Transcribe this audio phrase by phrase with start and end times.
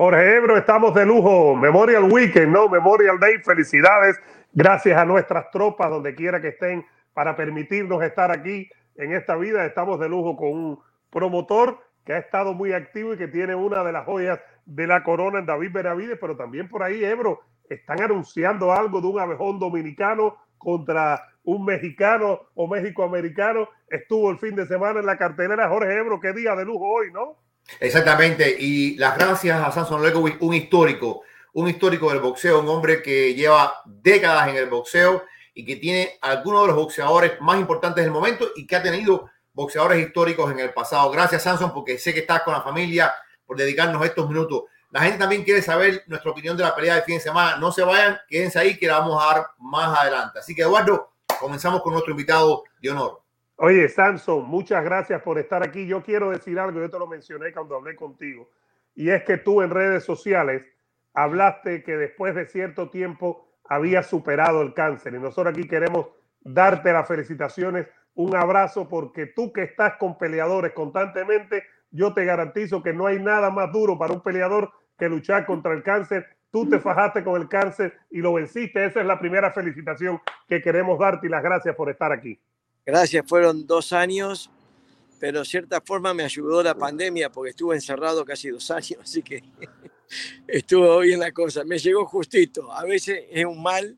[0.00, 1.54] Jorge Ebro, estamos de lujo.
[1.54, 2.70] Memorial Weekend, ¿no?
[2.70, 3.36] Memorial Day.
[3.44, 4.18] Felicidades.
[4.50, 9.66] Gracias a nuestras tropas, donde quiera que estén, para permitirnos estar aquí en esta vida.
[9.66, 10.78] Estamos de lujo con un
[11.10, 15.04] promotor que ha estado muy activo y que tiene una de las joyas de la
[15.04, 19.58] corona en David Benavides, pero también por ahí, Ebro, están anunciando algo de un abejón
[19.58, 23.68] dominicano contra un mexicano o méxico-americano.
[23.90, 26.20] Estuvo el fin de semana en la cartelera Jorge Ebro.
[26.20, 27.36] Qué día de lujo hoy, ¿no?
[27.78, 28.56] Exactamente.
[28.58, 33.34] Y las gracias a Samson Lekovic, un histórico, un histórico del boxeo, un hombre que
[33.34, 35.24] lleva décadas en el boxeo
[35.54, 39.30] y que tiene algunos de los boxeadores más importantes del momento y que ha tenido
[39.52, 41.10] boxeadores históricos en el pasado.
[41.10, 43.12] Gracias, Samson, porque sé que estás con la familia
[43.44, 44.64] por dedicarnos estos minutos.
[44.90, 47.56] La gente también quiere saber nuestra opinión de la pelea de fin de semana.
[47.56, 50.38] No se vayan, quédense ahí que la vamos a dar más adelante.
[50.38, 53.19] Así que, Eduardo, comenzamos con nuestro invitado de honor.
[53.62, 55.86] Oye, Samson, muchas gracias por estar aquí.
[55.86, 58.48] Yo quiero decir algo, yo te lo mencioné cuando hablé contigo,
[58.94, 60.62] y es que tú en redes sociales
[61.12, 65.12] hablaste que después de cierto tiempo había superado el cáncer.
[65.12, 66.06] Y nosotros aquí queremos
[66.40, 72.82] darte las felicitaciones, un abrazo, porque tú que estás con peleadores constantemente, yo te garantizo
[72.82, 76.26] que no hay nada más duro para un peleador que luchar contra el cáncer.
[76.50, 78.86] Tú te fajaste con el cáncer y lo venciste.
[78.86, 82.40] Esa es la primera felicitación que queremos darte y las gracias por estar aquí.
[82.84, 84.50] Gracias, fueron dos años,
[85.18, 89.22] pero de cierta forma me ayudó la pandemia porque estuve encerrado casi dos años, así
[89.22, 89.42] que
[90.46, 91.64] estuvo bien la cosa.
[91.64, 92.72] Me llegó justito.
[92.72, 93.96] A veces es un mal,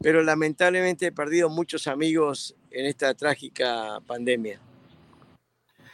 [0.00, 4.60] pero lamentablemente he perdido muchos amigos en esta trágica pandemia.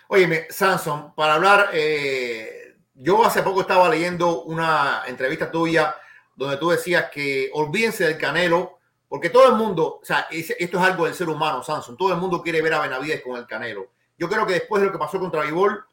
[0.08, 5.94] Óyeme, Samson, para hablar, eh, yo hace poco estaba leyendo una entrevista tuya
[6.36, 8.78] donde tú decías que olvídense del Canelo,
[9.12, 12.18] porque todo el mundo, o sea, esto es algo del ser humano, Samson, todo el
[12.18, 13.90] mundo quiere ver a Benavides con el Canelo.
[14.16, 15.84] Yo creo que después de lo que pasó contra Vivol,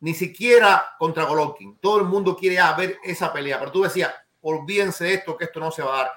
[0.00, 5.04] ni siquiera contra Golovkin, todo el mundo quiere ver esa pelea, pero tú decías, olvídense
[5.04, 6.12] de esto, que esto no se va a dar.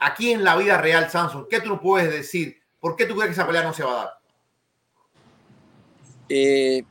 [0.00, 2.60] Aquí en la vida real, Samson, ¿qué tú no puedes decir?
[2.80, 4.18] ¿Por qué tú crees que esa pelea no se va a dar?
[6.30, 6.82] Eh,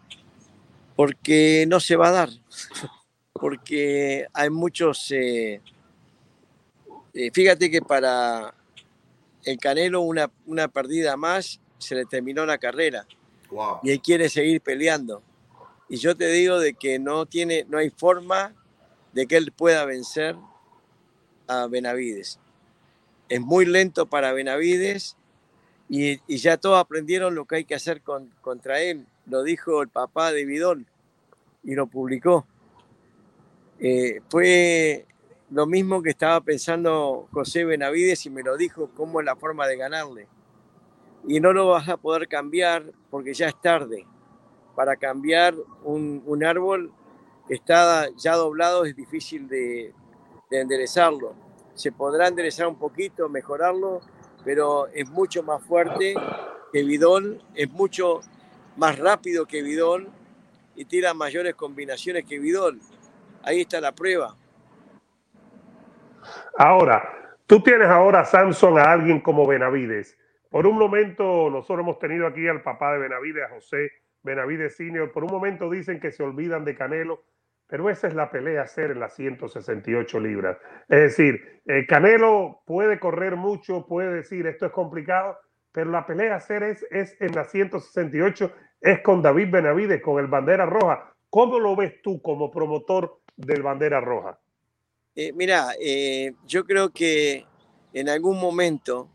[0.95, 2.29] porque no se va a dar,
[3.33, 5.11] porque hay muchos...
[5.11, 5.61] Eh,
[7.13, 8.53] eh, fíjate que para
[9.49, 13.07] el Canelo una, una perdida más se le terminó la carrera
[13.83, 15.23] y él quiere seguir peleando.
[15.87, 18.53] Y yo te digo de que no tiene, no hay forma
[19.13, 20.35] de que él pueda vencer
[21.47, 22.39] a Benavides.
[23.27, 25.15] Es muy lento para Benavides
[25.87, 28.01] y, ya todos aprendieron lo que hay que hacer
[28.41, 30.85] contra él lo dijo el papá de Vidol
[31.63, 32.45] y lo publicó.
[33.79, 35.05] Eh, fue
[35.51, 39.67] lo mismo que estaba pensando José Benavides y me lo dijo cómo es la forma
[39.67, 40.27] de ganarle.
[41.27, 44.05] Y no lo vas a poder cambiar porque ya es tarde.
[44.75, 46.93] Para cambiar un, árbol
[47.47, 49.93] que está ya doblado es difícil de,
[50.49, 51.33] de enderezarlo.
[51.73, 54.01] Se podrá enderezar un poquito, mejorarlo,
[54.45, 56.13] pero es mucho más fuerte
[56.71, 58.21] que Vidol, es mucho
[58.77, 60.09] más rápido que Vidol
[60.75, 62.79] y tira mayores combinaciones que Vidol.
[63.43, 64.37] Ahí está la prueba.
[66.57, 70.17] Ahora, tú tienes ahora Samson a alguien como Benavides.
[70.49, 73.91] Por un momento, nosotros hemos tenido aquí al papá de Benavides, a José
[74.23, 75.11] Benavides Senior.
[75.11, 77.23] Por un momento dicen que se olvidan de Canelo,
[77.67, 80.57] pero esa es la pelea a hacer en las 168 libras.
[80.87, 85.37] Es decir, eh, Canelo puede correr mucho, puede decir esto es complicado,
[85.71, 88.51] pero la pelea a hacer es, es en las 168
[88.81, 91.13] es con David Benavides, con el Bandera Roja.
[91.29, 94.39] ¿Cómo lo ves tú como promotor del Bandera Roja?
[95.15, 97.45] Eh, mira, eh, yo creo que
[97.93, 99.09] en algún momento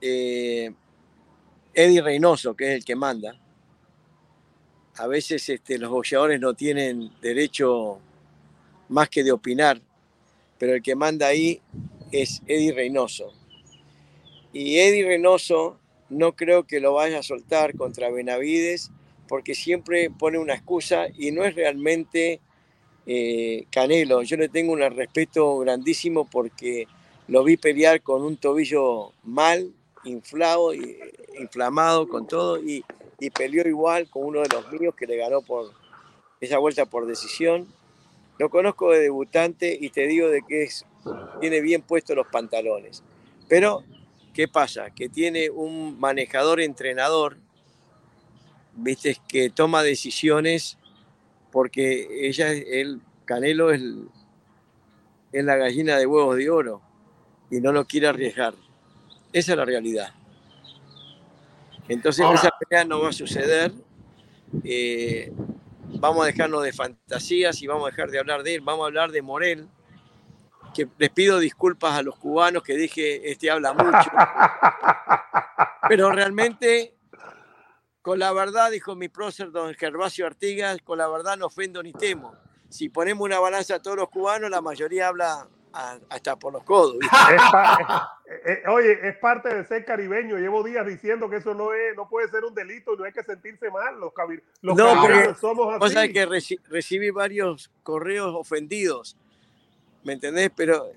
[0.00, 0.72] eh,
[1.72, 3.38] Eddie Reynoso, que es el que manda,
[4.96, 8.00] a veces este, los boxeadores no tienen derecho
[8.88, 9.80] más que de opinar,
[10.58, 11.62] pero el que manda ahí
[12.10, 13.32] es Eddie Reynoso.
[14.52, 15.78] Y Eddie Reynoso
[16.08, 18.90] no creo que lo vaya a soltar contra Benavides
[19.28, 22.40] porque siempre pone una excusa y no es realmente
[23.08, 24.22] eh, Canelo.
[24.22, 26.86] Yo le tengo un respeto grandísimo porque
[27.26, 29.72] lo vi pelear con un tobillo mal,
[30.04, 30.72] inflado,
[31.38, 32.84] inflamado con todo y,
[33.18, 35.72] y peleó igual con uno de los míos que le ganó por
[36.40, 37.66] esa vuelta por decisión.
[38.38, 40.84] Lo conozco de debutante y te digo de que es,
[41.40, 43.02] tiene bien puestos los pantalones.
[43.48, 43.82] Pero
[44.38, 44.90] ¿Qué pasa?
[44.90, 47.38] Que tiene un manejador entrenador,
[48.76, 50.78] viste, que toma decisiones
[51.50, 53.82] porque ella, el Canelo es,
[55.32, 56.82] es la gallina de huevos de oro
[57.50, 58.54] y no lo quiere arriesgar.
[59.32, 60.14] Esa es la realidad.
[61.88, 63.72] Entonces esa pelea no va a suceder.
[64.64, 65.32] Eh,
[65.94, 68.86] vamos a dejarnos de fantasías y vamos a dejar de hablar de él, vamos a
[68.86, 69.68] hablar de Morel,
[70.74, 74.10] que les pido disculpas a los cubanos que dije, este habla mucho,
[75.88, 76.94] pero realmente,
[78.08, 81.92] con la verdad, dijo mi prócer don Gervasio Artigas, con la verdad no ofendo ni
[81.92, 82.34] temo.
[82.70, 85.46] Si ponemos una balanza a todos los cubanos, la mayoría habla
[86.08, 86.96] hasta por los codos.
[88.30, 90.36] Eh, eh, oye, es parte de ser caribeño.
[90.36, 93.12] Llevo días diciendo que eso no es, no puede ser un delito y no hay
[93.12, 93.98] que sentirse mal.
[93.98, 94.12] Los,
[94.60, 96.12] los no, somos así.
[96.12, 96.26] que
[96.68, 99.16] recibí varios correos ofendidos,
[100.04, 100.50] ¿me entendés?
[100.54, 100.90] Pero,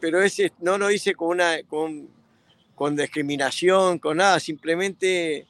[0.00, 2.08] pero ese no lo hice con una con,
[2.74, 5.46] con discriminación, con nada, simplemente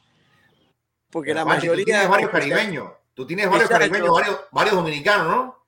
[1.17, 1.73] porque la mayoría.
[1.73, 4.15] Tú tienes varios caribeños, tú tienes varios caribeños,
[4.53, 5.67] varios, dominicanos, ¿no?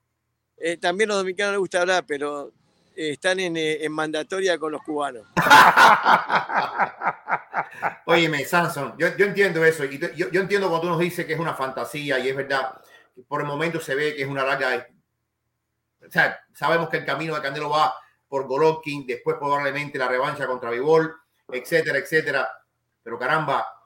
[0.55, 2.51] Eh, también los dominicanos les gusta hablar, pero
[2.95, 5.25] están eh, en, mandatoria con los cubanos.
[8.05, 9.85] Óyeme, Samson, yo, entiendo eso.
[9.85, 12.79] Y yo, entiendo cuando tú nos dices que es una fantasía y es verdad.
[13.27, 14.87] Por el momento se ve que es una larga.
[16.07, 17.95] O sea, sabemos que el camino de Candelo va
[18.27, 21.11] por Golovkin, después probablemente la revancha contra Vivol,
[21.47, 22.47] etcétera, etcétera.
[23.01, 23.78] Pero caramba,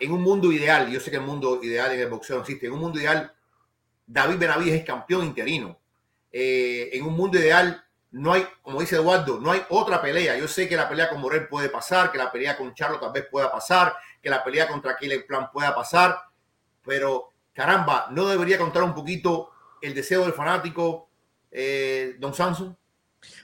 [0.00, 2.72] en un mundo ideal, yo sé que el mundo ideal en el boxeo existe, en
[2.72, 3.32] un mundo ideal,
[4.06, 5.78] David Benavides es campeón interino.
[6.32, 10.36] Eh, en un mundo ideal, no hay, como dice Eduardo, no hay otra pelea.
[10.36, 13.12] Yo sé que la pelea con Morel puede pasar, que la pelea con Charlo tal
[13.12, 16.18] vez pueda pasar, que la pelea contra Killer Plan pueda pasar,
[16.84, 19.50] pero caramba, ¿no debería contar un poquito
[19.80, 21.08] el deseo del fanático,
[21.50, 22.76] eh, don Samson?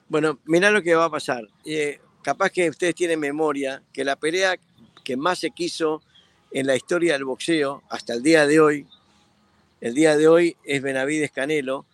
[0.09, 1.43] Bueno, mira lo que va a pasar.
[1.64, 4.56] Eh, capaz que ustedes tienen memoria que la pelea
[5.05, 6.02] que más se quiso
[6.56, 8.87] en la historia del boxeo hasta el día de hoy,
[9.82, 11.85] el día de hoy es Benavides Canelo,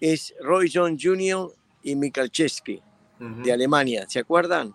[0.00, 1.52] es Roy Jones Jr
[1.84, 2.82] y Mikalczewski
[3.20, 4.74] de Alemania, ¿se acuerdan?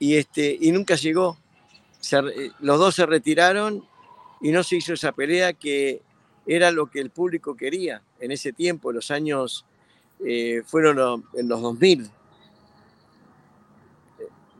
[0.00, 1.38] y, este, y nunca llegó.
[2.10, 3.86] Eh, los dos se retiraron
[4.40, 6.02] y no se hizo esa pelea que
[6.46, 9.64] era lo que el público quería en ese tiempo, los años
[10.26, 12.10] eh, fueron en los 2000.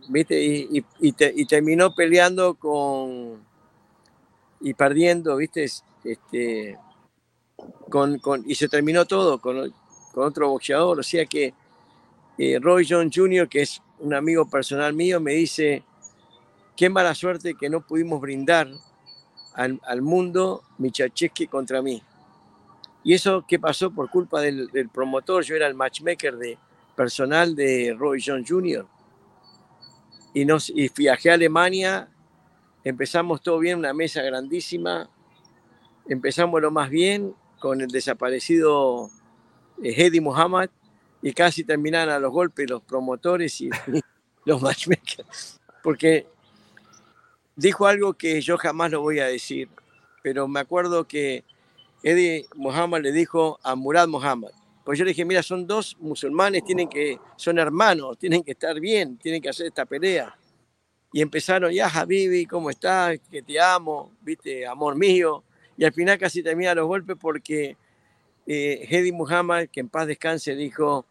[0.08, 0.42] ¿Viste?
[0.42, 3.46] Y, y, terminó peleando con
[4.60, 5.66] y perdiendo, ¿viste?
[6.04, 6.78] Este,
[7.90, 9.72] con, con, y se terminó todo con,
[10.12, 10.98] con otro boxeador.
[10.98, 11.52] O sea que
[12.38, 15.82] eh, Roy John Jr., que es un amigo personal mío, me dice,
[16.76, 18.68] qué mala suerte que no pudimos brindar
[19.54, 22.02] al, al mundo Michacheski contra mí.
[23.04, 26.58] Y eso qué pasó por culpa del, promotor, yo era el matchmaker de,
[26.94, 28.86] personal de Roy John Jr.
[30.34, 32.08] Y, nos, y viajé a Alemania,
[32.84, 35.08] empezamos todo bien, una mesa grandísima,
[36.08, 39.10] empezamos lo más bien con el desaparecido
[39.82, 40.70] Hedy Muhammad
[41.22, 43.70] y casi terminaron a los golpes los promotores y
[44.44, 45.60] los matchmakers.
[45.82, 46.26] Porque
[47.56, 49.68] dijo algo que yo jamás lo voy a decir,
[50.22, 51.44] pero me acuerdo que
[52.02, 54.50] Eddie Muhammad le dijo a Murad Muhammad,
[54.88, 58.80] pues yo le dije, mira, son dos musulmanes, tienen que, son hermanos, tienen que estar
[58.80, 60.34] bien, tienen que hacer esta pelea.
[61.12, 63.20] Y empezaron, ya Habibi, ¿cómo estás?
[63.30, 65.44] Que te amo, viste, amor mío.
[65.76, 67.76] Y al final casi termina los golpes porque
[68.46, 71.04] eh, Hedy Muhammad, que en paz descanse, dijo,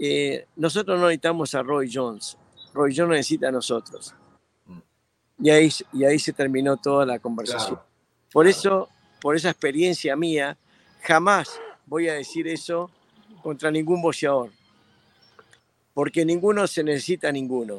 [0.00, 2.36] eh, nosotros no necesitamos a Roy Jones,
[2.74, 4.16] Roy Jones necesita a nosotros.
[5.38, 7.78] Y ahí, y ahí se terminó toda la conversación.
[8.32, 8.88] por eso,
[9.20, 10.58] por esa experiencia mía,
[11.02, 12.90] jamás voy a decir eso
[13.46, 14.50] contra ningún boxeador,
[15.94, 17.78] porque ninguno se necesita a ninguno.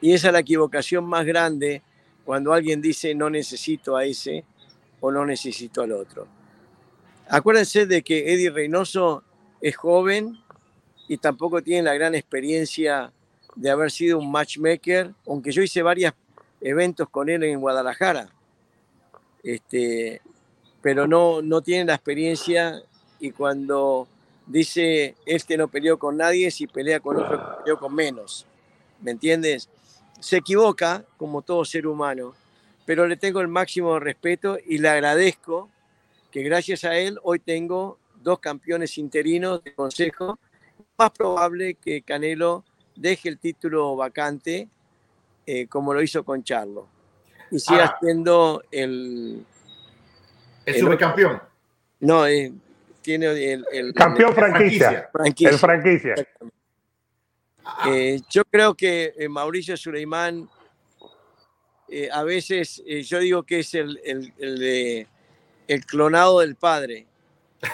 [0.00, 1.82] Y esa es la equivocación más grande
[2.24, 4.46] cuando alguien dice no necesito a ese
[5.00, 6.26] o no necesito al otro.
[7.28, 9.24] Acuérdense de que Eddie Reynoso
[9.60, 10.38] es joven
[11.06, 13.12] y tampoco tiene la gran experiencia
[13.56, 16.14] de haber sido un matchmaker, aunque yo hice varios
[16.62, 18.30] eventos con él en Guadalajara.
[19.42, 20.22] Este,
[20.80, 22.82] pero no, no tiene la experiencia
[23.20, 24.08] y cuando
[24.48, 28.46] dice este no peleó con nadie, si pelea con otro, peleó con menos.
[29.00, 29.68] ¿Me entiendes?
[30.18, 32.34] Se equivoca, como todo ser humano,
[32.84, 35.70] pero le tengo el máximo respeto y le agradezco
[36.32, 40.38] que gracias a él hoy tengo dos campeones interinos de consejo.
[40.96, 42.64] Más probable que Canelo
[42.96, 44.68] deje el título vacante
[45.46, 46.88] eh, como lo hizo con Charlo
[47.50, 49.44] y siga siendo el...
[50.66, 51.40] El, supercampeón.
[52.00, 52.52] No, eh,
[53.08, 55.48] tiene el, campeón franquicia, franquicia.
[55.48, 56.14] El franquicia.
[57.86, 60.46] Eh, yo creo que Mauricio Suleimán
[62.12, 63.98] a veces yo digo que es el,
[64.36, 65.06] de
[65.68, 67.06] el clonado del padre,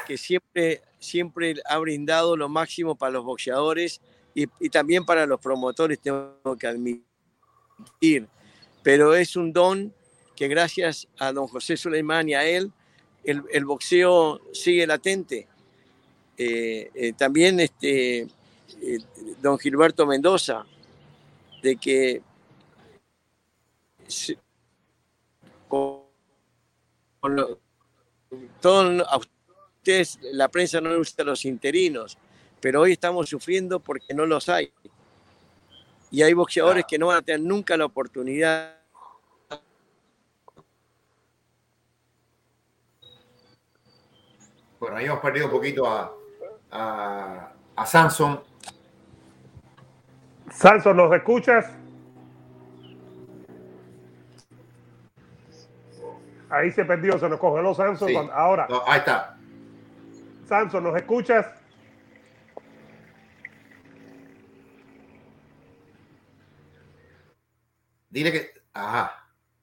[0.06, 4.00] que siempre, siempre ha brindado lo máximo para los boxeadores
[4.34, 8.28] y, también para los promotores, tengo que admitir.
[8.84, 9.92] Pero es un don
[10.36, 12.72] que gracias a don José Suleimán y a él
[13.24, 15.48] el, boxeo sigue latente.
[16.36, 18.98] Eh, eh, también este, eh,
[19.40, 20.66] don Gilberto Mendoza,
[21.62, 22.22] de que
[29.08, 32.18] a ustedes la prensa no le gusta a los interinos,
[32.60, 34.72] pero hoy estamos sufriendo porque no los hay.
[36.10, 38.83] Y hay boxeadores que no van a tener nunca la oportunidad
[44.78, 46.12] Bueno, ahí hemos perdido un poquito a,
[46.70, 48.40] a, a Samson.
[50.50, 51.72] Samson, ¿nos escuchas?
[56.50, 58.08] Ahí se perdió, se nos congeló Samson.
[58.08, 58.16] Sí.
[58.32, 58.66] Ahora.
[58.68, 59.36] No, ahí está.
[60.46, 61.46] Samson, ¿nos escuchas?
[68.10, 68.50] Dile que.
[68.74, 69.12] Ajá.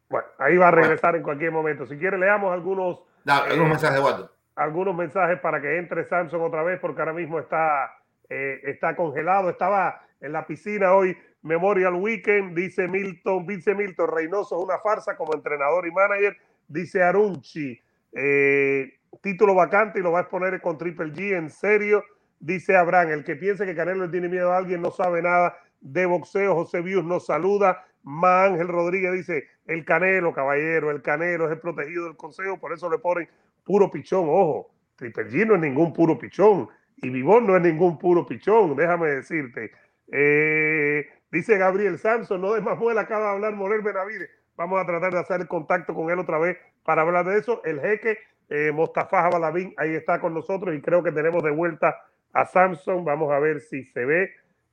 [0.10, 1.86] Bueno, ahí va a regresar en cualquier momento.
[1.86, 4.32] Si quiere, leamos algunos, Da, algunos Eh, mensajes de Waldo.
[4.63, 7.91] Algunos mensajes para que entre Samson otra vez, porque ahora mismo está,
[8.30, 9.50] eh, está congelado.
[9.50, 15.15] Estaba en la piscina hoy, Memorial Weekend, dice Milton, dice Milton Reynoso es una farsa
[15.15, 16.38] como entrenador y manager,
[16.68, 17.80] dice Arunchi.
[18.13, 22.03] eh, título vacante y lo va a exponer con Triple G, en serio,
[22.39, 23.10] dice Abraham.
[23.10, 26.56] El que piense que Canelo tiene miedo a alguien no sabe nada de boxeo.
[26.56, 27.86] José Vius nos saluda.
[28.03, 32.74] Ma Ángel Rodríguez dice: El Canelo, caballero, el Canelo es el protegido del consejo, por
[32.74, 33.27] eso le ponen
[33.63, 34.25] puro pichón.
[34.30, 38.75] Ojo, Triple G no es ningún puro pichón y Vivón no es ningún puro pichón,
[38.75, 39.72] déjame decirte.
[40.12, 44.30] Eh, dice Gabriel Samson: No de más muela, acaba de hablar Morel Benavides.
[44.56, 47.63] Vamos a tratar de hacer contacto con él otra vez para hablar de eso.
[47.63, 48.18] El jeque
[48.50, 52.03] eh, Mostafa Balabín ahí está con nosotros y creo que tenemos de vuelta
[52.34, 53.06] a Samson.
[53.06, 54.32] Vamos a ver si se ve.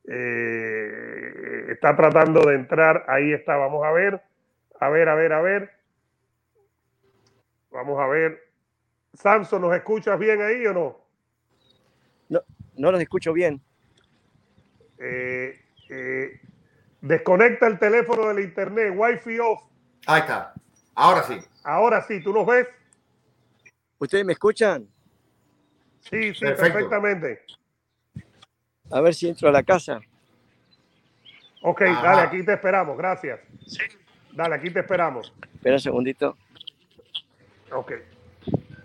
[0.09, 3.05] Eh, está tratando de entrar.
[3.09, 3.57] Ahí está.
[3.57, 4.21] Vamos a ver.
[4.81, 5.71] A ver, a ver, a ver.
[7.71, 8.48] Vamos a ver.
[9.19, 10.97] Samson, ¿nos escuchas bien ahí o no?
[12.29, 12.41] No,
[12.77, 13.61] no los escucho bien.
[14.99, 16.41] Eh, eh,
[17.01, 18.95] desconecta el teléfono del internet.
[18.97, 19.63] Wi-Fi off.
[20.07, 20.55] Ahí está.
[20.95, 21.39] Ahora sí.
[21.65, 22.69] Ahora sí, ¿tú nos ves?
[23.99, 24.89] ¿Ustedes me escuchan?
[26.01, 26.75] Sí, sí, Perfecto.
[26.75, 27.43] perfectamente.
[28.91, 30.01] A ver si entro a la casa.
[31.61, 32.03] Ok, Ajá.
[32.03, 32.97] dale, aquí te esperamos.
[32.97, 33.41] Gracias.
[34.33, 35.35] Dale, aquí te esperamos.
[35.55, 36.37] Espera un segundito.
[37.73, 37.93] Ok.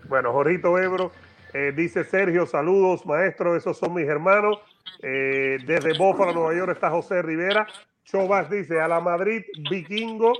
[0.08, 1.12] Bueno, Jorito Ebro
[1.52, 4.58] eh, dice Sergio, saludos, maestro, esos son mis hermanos.
[5.00, 7.66] Eh, desde Bófalo, Nueva York, está José Rivera.
[8.04, 10.32] Chovas dice, a la Madrid, vikingo.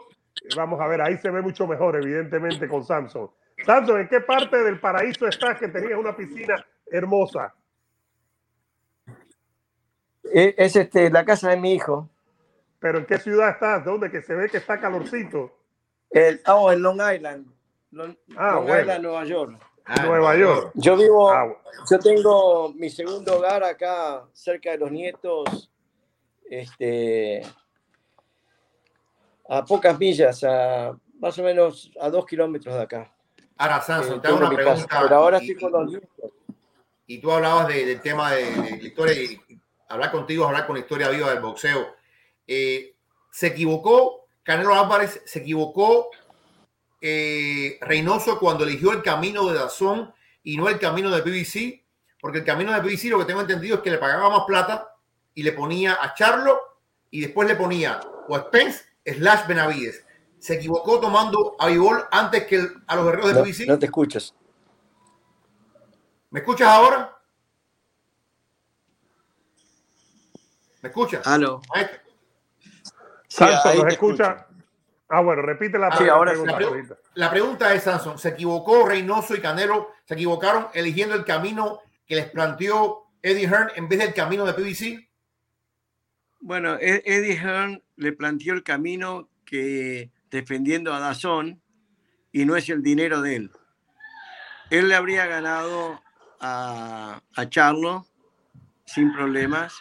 [0.56, 3.30] Vamos a ver, ahí se ve mucho mejor, evidentemente, con Samson.
[3.64, 6.54] Samson, ¿en qué parte del paraíso estás que tenías una piscina
[6.90, 7.54] hermosa?
[10.32, 12.10] Eh, Es este, la casa de mi hijo.
[12.80, 13.84] ¿Pero en qué ciudad estás?
[13.84, 14.10] ¿Dónde?
[14.10, 15.56] Que se ve que está calorcito.
[16.10, 17.53] El, oh, en Long Island.
[17.94, 18.80] Long, Ah, Long bueno.
[18.80, 19.60] Island, Nueva York.
[19.86, 20.70] Ah, Nueva York.
[20.74, 21.58] Yo vivo, Ah, bueno.
[21.90, 25.70] yo tengo mi segundo hogar acá, cerca de los nietos,
[26.50, 27.42] este,
[29.48, 33.14] a pocas millas, a más o menos a dos kilómetros de acá.
[33.56, 34.64] Ahora, Eh, Samson, te hago una casa.
[34.64, 35.00] pregunta.
[35.02, 36.08] Pero ahora y- estoy con los nietos.
[37.06, 39.38] y tú hablabas de- del tema de, de la historia y
[39.90, 41.86] hablar contigo es hablar con la historia viva del boxeo.
[42.46, 42.96] Eh,
[43.30, 46.08] se equivocó Canelo Álvarez, se equivocó
[47.06, 51.84] eh, Reynoso cuando eligió el camino de Dazón y no el camino de BBC,
[52.18, 54.88] porque el camino de BBC lo que tengo entendido es que le pagaba más plata
[55.34, 56.58] y le ponía a Charlo
[57.10, 60.02] y después le ponía o a Spence slash Benavides.
[60.38, 63.66] Se equivocó tomando a Vivol antes que el- a los guerreros de No, BBC.
[63.66, 64.34] no te escuchas.
[66.30, 67.18] ¿Me escuchas ahora?
[70.80, 71.26] ¿Me escuchas?
[71.26, 71.60] Aló.
[71.74, 71.98] Maestro,
[73.84, 74.46] ¿nos escucha?
[75.16, 76.52] Ah, bueno, repite la ahora pregunta.
[76.52, 76.98] La pre- ahorita.
[77.14, 79.90] La pregunta es, Samson, ¿se equivocó Reynoso y Canelo?
[80.04, 84.54] ¿Se equivocaron eligiendo el camino que les planteó Eddie Hearn en vez del camino de
[84.54, 85.08] PBC?
[86.40, 91.62] Bueno, E- Eddie Hearn le planteó el camino que defendiendo a Dazón
[92.32, 93.50] y no es el dinero de él.
[94.70, 96.02] Él le habría ganado
[96.40, 98.06] a, a Charlo
[98.84, 99.78] sin problemas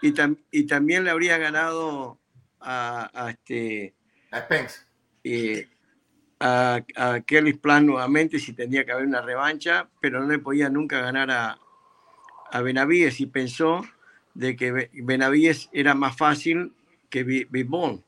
[0.00, 2.18] y, tam- y también le habría ganado
[2.60, 3.94] a, a este,
[4.34, 4.80] A Spence.
[5.22, 5.68] eh,
[6.40, 10.68] a, a Kelly Plan nuevamente si tendría que haber una revancha, pero no le podía
[10.68, 11.58] nunca ganar a,
[12.50, 13.82] a Benavides y pensó
[14.34, 16.74] de que Be- Benavides era más fácil
[17.08, 18.04] que Vivón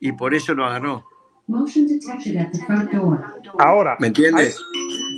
[0.00, 1.04] y por eso lo agarró.
[3.58, 4.58] Ahora, ¿Me entiendes?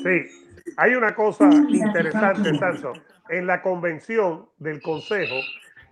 [0.03, 3.03] Sí, hay una cosa interesante, Samson.
[3.29, 5.43] En la convención del Consejo,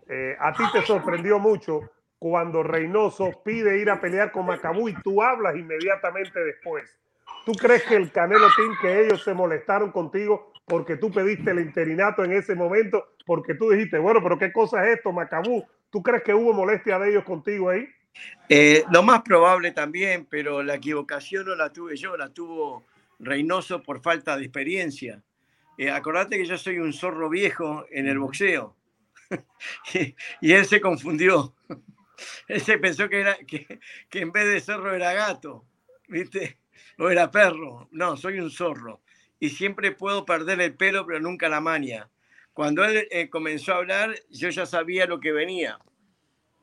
[0.09, 1.83] eh, a ti te sorprendió mucho
[2.25, 6.89] cuando Reynoso pide ir a pelear con Macabú y tú hablas inmediatamente después.
[7.45, 11.61] ¿Tú crees que el Canelo Team, que ellos se molestaron contigo porque tú pediste el
[11.61, 15.67] interinato en ese momento, porque tú dijiste, bueno, pero qué cosa es esto, Macabú?
[15.91, 17.87] ¿Tú crees que hubo molestia de ellos contigo ahí?
[18.49, 22.87] Eh, lo más probable también, pero la equivocación no la tuve yo, la tuvo
[23.19, 25.23] Reynoso por falta de experiencia.
[25.77, 28.75] Eh, acordate que yo soy un zorro viejo en el boxeo.
[30.41, 31.55] y, él se confundió.
[32.49, 33.81] él se pensó que, era, que,
[34.13, 35.65] en vez de zorro era gato,
[36.09, 36.59] ¿viste?
[36.99, 37.89] O era perro.
[37.91, 39.01] No, soy un zorro.
[39.41, 42.09] Y siempre puedo perder el pelo, pero nunca la maña.
[42.53, 45.79] Cuando él eh, comenzó a hablar, yo ya sabía lo que venía.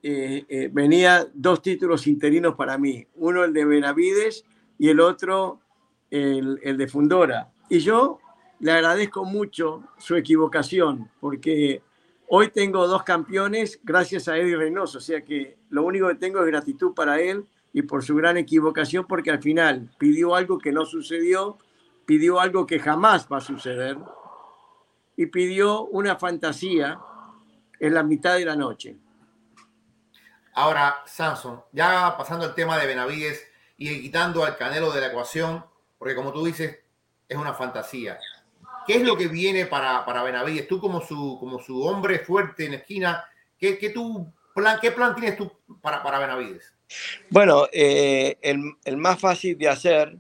[0.04, 4.44] Eh, eh, venía dos títulos interinos para mí, uno el de Benavides
[4.80, 5.60] y el otro
[6.10, 7.52] el, de Fundora.
[7.70, 8.20] Y yo
[8.60, 11.84] le agradezco mucho su equivocación, porque
[12.34, 16.40] hoy tengo dos campeones gracias a Eddie Reynoso, o sea que lo único que tengo
[16.40, 20.72] es gratitud para él y por su gran equivocación, porque al final pidió algo que
[20.72, 21.58] no sucedió,
[22.06, 23.98] pidió algo que jamás va a suceder
[25.18, 27.02] y pidió una fantasía
[27.78, 28.96] en la mitad de la noche.
[30.54, 33.46] Ahora, Samson, ya pasando el tema de Benavides
[33.76, 35.66] y quitando al Canelo de la ecuación,
[35.98, 36.80] porque como tú dices,
[37.28, 38.18] es una fantasía.
[38.86, 40.68] ¿Qué es lo que viene para, para Benavides?
[40.68, 43.24] Tú como su, como su hombre fuerte en esquina,
[43.58, 46.74] ¿qué, qué, tu plan, ¿qué plan tienes tú para, para Benavides?
[47.30, 50.18] Bueno, eh, el, el más fácil de hacer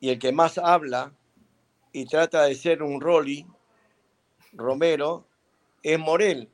[0.00, 1.12] y el que más habla
[1.92, 3.46] y trata de ser un Rolly,
[4.52, 5.26] Romero,
[5.82, 6.48] es Morel.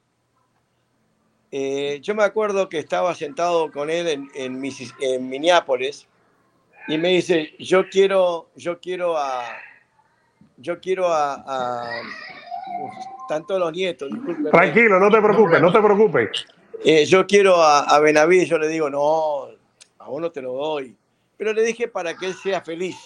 [1.51, 4.63] Eh, yo me acuerdo que estaba sentado con él en, en,
[5.01, 6.07] en, Minneapolis
[6.89, 9.43] y me dice, yo quiero, yo quiero a,
[10.63, 12.01] yo quiero a, a
[12.83, 12.93] uf,
[13.29, 14.11] tanto los nietos.
[14.51, 16.47] Tranquilo, no te preocupes, no te preocupes.
[16.85, 19.49] Eh, yo quiero a, a Benavides, yo le digo, no,
[19.99, 20.97] a vos no te lo doy.
[21.37, 22.97] Pero le dije para que él sea feliz.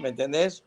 [0.00, 0.64] ¿Me entendés?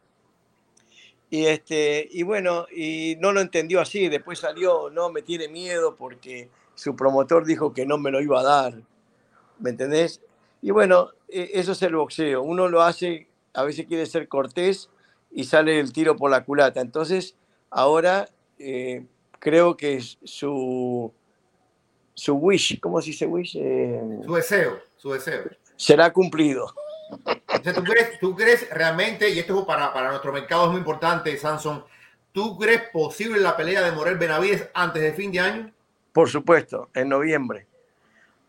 [1.30, 4.08] Y, este, y bueno, y no lo entendió así.
[4.08, 8.40] Después salió, no, me tiene miedo porque su promotor dijo que no me lo iba
[8.40, 8.74] a dar.
[9.60, 10.22] ¿Me entendés?
[10.62, 12.42] Y bueno, eso es el boxeo.
[12.42, 14.90] Uno lo hace, a veces quiere ser cortés
[15.32, 16.82] y sale el tiro por la culata.
[16.82, 17.36] Entonces,
[17.70, 19.06] ahora eh,
[19.40, 21.14] creo que su,
[22.14, 23.56] su wish, ¿cómo se dice wish?
[23.58, 25.44] Eh, su deseo, su deseo.
[25.76, 26.74] Será cumplido.
[27.12, 30.80] O sea, ¿tú, crees, ¿tú crees realmente, y esto para, para nuestro mercado es muy
[30.80, 31.86] importante, Samson,
[32.32, 35.74] ¿tú crees posible la pelea de Morel Benavides antes de fin de año?
[36.12, 37.68] Por supuesto, en noviembre.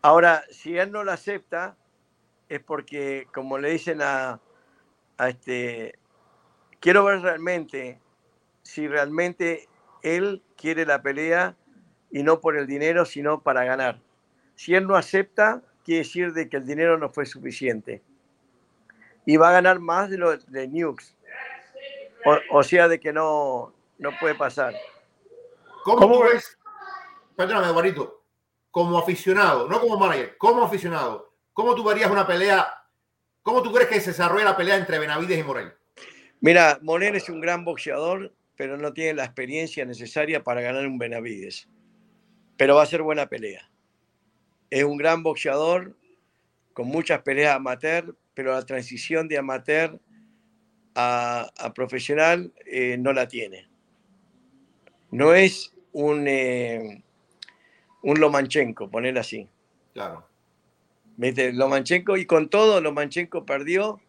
[0.01, 1.77] Ahora, si él no lo acepta,
[2.47, 4.39] es porque, como le dicen a,
[5.17, 5.98] a este,
[6.79, 7.99] quiero ver realmente
[8.63, 9.67] si realmente
[10.01, 11.55] él quiere la pelea
[12.11, 13.99] y no por el dinero, sino para ganar.
[14.55, 18.01] Si él no acepta, quiere decir de que el dinero no fue suficiente
[19.25, 21.15] y va a ganar más de lo de Nukes.
[22.25, 24.73] O, o sea, de que no, no puede pasar.
[25.83, 26.57] ¿Cómo, ¿Cómo ves?
[27.35, 28.23] Perdóname, Guarito.
[28.71, 32.67] Como aficionado, no como manager, como aficionado, ¿cómo tú verías una pelea?
[33.41, 35.73] ¿Cómo tú crees que se desarrolla la pelea entre Benavides y Morel?
[36.41, 40.97] Mira, Morel es un gran boxeador, pero no tiene la experiencia necesaria para ganar un
[40.97, 41.67] Benavides.
[42.57, 43.69] Pero va a ser buena pelea.
[44.69, 45.95] Es un gran boxeador,
[46.73, 49.99] con muchas peleas amateur, pero la transición de amateur
[50.95, 53.67] a, a profesional eh, no la tiene.
[55.11, 57.03] No es un, eh,
[58.01, 59.47] un Lomanchenko, poner así.
[59.93, 60.25] Claro.
[61.17, 61.51] ¿Viste?
[61.51, 63.99] Lomanchenko, y con todo, Lomanchenko perdió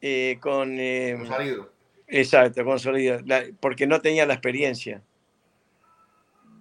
[0.00, 0.76] eh, con.
[0.76, 1.70] con salido.
[2.08, 5.02] Exacto, con salido, la, porque no tenía la experiencia.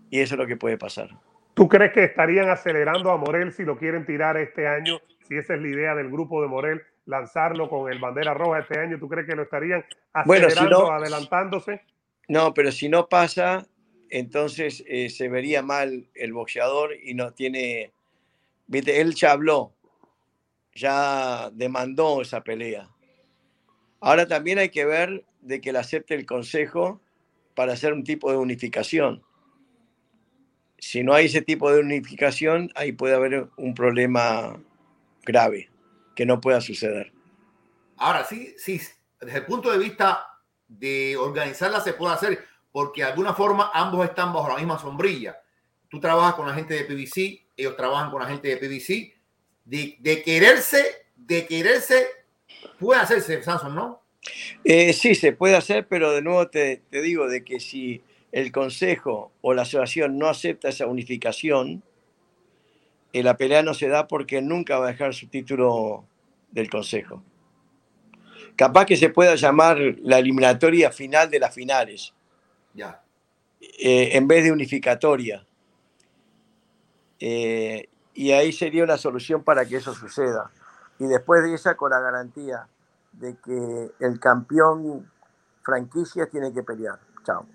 [0.10, 1.10] Y eso es lo que puede pasar.
[1.54, 5.00] ¿Tú crees que estarían acelerando a Morel si lo quieren tirar este año?
[5.28, 8.80] Si esa es la idea del grupo de Morel, lanzarlo con el bandera roja este
[8.80, 11.82] año, ¿tú crees que lo estarían acelerando, bueno, si no, adelantándose?
[12.28, 13.66] No, pero si no pasa,
[14.10, 17.92] entonces eh, se vería mal el boxeador y no tiene.
[18.68, 19.74] Viste, él ya habló,
[20.74, 22.90] ya demandó esa pelea.
[24.00, 27.02] Ahora también hay que ver de que le acepte el consejo
[27.54, 29.24] para hacer un tipo de unificación
[30.86, 34.60] si no hay ese tipo de unificación, ahí puede haber un problema
[35.24, 35.70] grave
[36.16, 37.12] que no pueda suceder.
[37.98, 38.80] Ahora, sí, sí,
[39.20, 40.28] desde el punto de vista
[40.68, 45.36] de organizarla se puede hacer, porque de alguna forma ambos están bajo la misma sombrilla.
[45.90, 49.16] Tú trabajas con la gente de PBC, ellos trabajan con la gente de PBC.
[49.64, 52.06] De, de quererse, de quererse,
[52.80, 54.02] puede hacerse, Samson, ¿no?
[54.64, 58.52] Eh, sí, se puede hacer, pero de nuevo te, te digo de que si el
[58.52, 61.84] Consejo o la asociación no acepta esa unificación,
[63.14, 66.06] eh, la pelea no se da porque nunca va a dejar su título
[66.52, 67.24] del Consejo.
[68.58, 72.14] capaz que se pueda llamar la eliminatoria final de las finales,
[72.74, 73.04] Ya.
[73.60, 75.46] eh, en vez de unificatoria.
[77.20, 80.52] Y ahí sería una solución para que eso suceda.
[81.00, 82.68] Y después de esa, con la garantía
[83.14, 85.10] de que el campeón
[85.64, 87.00] franquicia tiene que pelear.
[87.24, 87.46] Chao.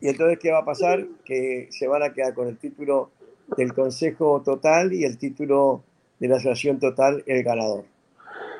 [0.00, 1.04] Y entonces, ¿qué va a pasar?
[1.24, 3.10] Que se van a quedar con el título
[3.56, 5.82] del Consejo Total y el título
[6.18, 7.84] de la Asociación Total, el ganador.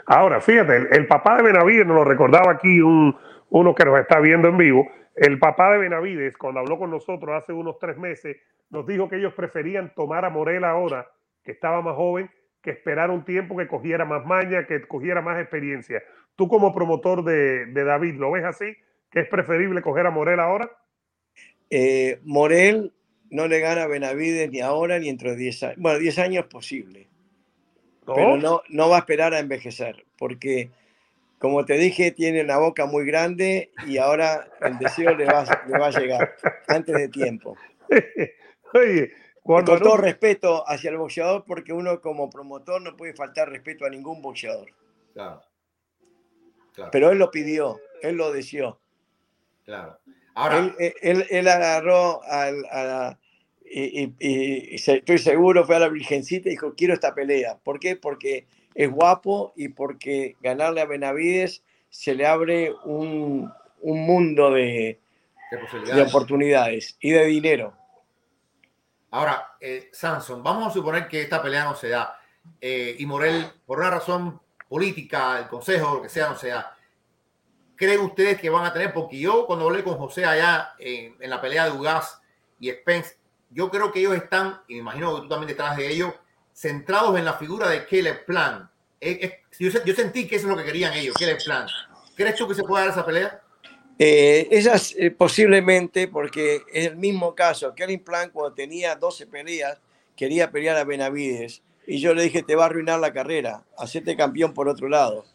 [0.07, 3.17] Ahora, fíjate, el, el papá de Benavides, nos lo recordaba aquí un,
[3.51, 7.31] uno que nos está viendo en vivo, el papá de Benavides, cuando habló con nosotros
[7.37, 8.39] hace unos tres meses,
[8.71, 11.07] nos dijo que ellos preferían tomar a Morel ahora,
[11.45, 12.31] que estaba más joven,
[12.63, 16.03] que esperar un tiempo que cogiera más maña, que cogiera más experiencia.
[16.37, 18.77] Tú como promotor de, de David, ¿lo ves así?
[19.11, 20.71] ¿Que es preferible coger a Morel ahora?
[21.71, 22.93] Eh, Morel
[23.31, 25.77] no le gana a Benavides ni ahora ni dentro de 10 años.
[25.79, 27.09] Bueno, 10 años es posible,
[28.07, 28.15] ¿No?
[28.15, 30.71] pero no, no va a esperar a envejecer, porque
[31.39, 35.79] como te dije, tiene una boca muy grande y ahora el deseo le va, le
[35.79, 36.37] va a llegar
[36.69, 37.57] antes de tiempo.
[38.75, 39.13] Oye,
[39.57, 43.91] Con todo respeto hacia el boxeador, porque uno como promotor no puede faltar respeto a
[43.91, 44.69] ningún boxeador.
[45.13, 45.43] Claro.
[46.75, 46.91] Claro.
[46.93, 48.79] Pero él lo pidió, él lo deseó.
[49.65, 49.99] claro.
[50.35, 53.19] Ahora, Él, él- él- él agarró al- a la-
[53.65, 57.15] y, y- y- y se- estoy seguro fue a la Virgencita y dijo, quiero esta
[57.15, 57.59] pelea.
[57.63, 57.97] ¿Por qué?
[57.97, 65.01] Porque es guapo y porque ganarle a Benavides se le abre un, un mundo de,
[66.09, 67.75] oportunidades y de dinero.
[69.11, 72.21] Ahora, eh, Samson, vamos a suponer que esta pelea no se da
[72.61, 76.77] eh, y Morel, por una razón política, el consejo, lo que sea, no se da.
[77.77, 78.93] ¿Creen ustedes que van a tener?
[78.93, 82.21] Porque yo, cuando hablé con José allá en, en la pelea de Ugas
[82.59, 83.17] y Spence,
[83.51, 86.13] yo creo que ellos están, y me imagino que tú también detrás de ellos,
[86.53, 88.71] centrados en la figura de Caleb Plan.
[89.01, 91.67] Eh, eh, yo, yo sentí que eso es lo que querían ellos, Caleb Plan.
[92.15, 93.41] ¿Crees tú que se puede dar esa pelea?
[94.03, 97.75] Eh, esas eh, posiblemente porque es el mismo caso.
[97.75, 99.79] Kevin Plan cuando tenía 12 peleas
[100.17, 104.17] quería pelear a Benavides y yo le dije te va a arruinar la carrera, hacete
[104.17, 105.27] campeón por otro lado.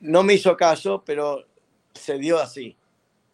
[0.00, 1.44] No me hizo caso, pero
[1.94, 2.76] se dio así.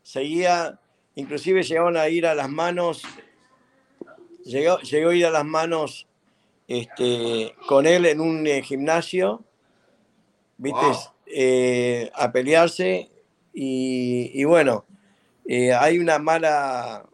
[0.03, 0.79] Seguía,
[1.15, 3.05] inclusive llegaron a ir a las manos,
[4.45, 6.07] llegó, llegó a ir a las manos
[6.69, 9.45] este, con él en un eh, gimnasio,
[10.59, 10.79] ¿viste?
[10.79, 10.97] Wow.
[11.25, 13.12] Eh, a pelearse
[13.53, 14.85] y, y bueno,
[15.47, 17.07] eh, hay una mala,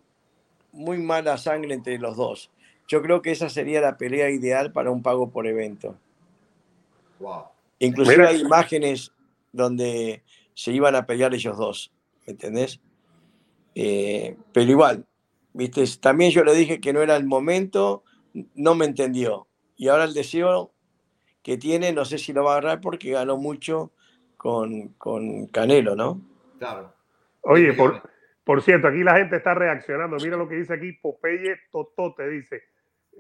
[0.72, 2.50] muy mala sangre entre los dos.
[2.86, 5.96] Yo creo que esa sería la pelea ideal para un pago por evento.
[7.20, 7.44] Wow.
[7.78, 8.28] Inclusive Mira.
[8.30, 9.12] hay imágenes
[9.52, 10.22] donde
[10.54, 11.92] se iban a pelear ellos dos,
[12.26, 12.80] ¿me entendés?
[13.74, 15.06] Eh, pero igual,
[15.52, 15.84] ¿viste?
[16.00, 18.02] También yo le dije que no era el momento,
[18.54, 19.46] no me entendió.
[19.76, 20.72] Y ahora el deseo
[21.42, 23.92] que tiene, no sé si lo va a agarrar porque ganó mucho
[24.38, 26.22] con, con Canelo, ¿no?
[26.58, 26.94] Claro.
[27.42, 28.02] Oye, por,
[28.44, 30.16] por cierto, aquí la gente está reaccionando.
[30.16, 32.62] Mira lo que dice aquí Popeye Totote, dice.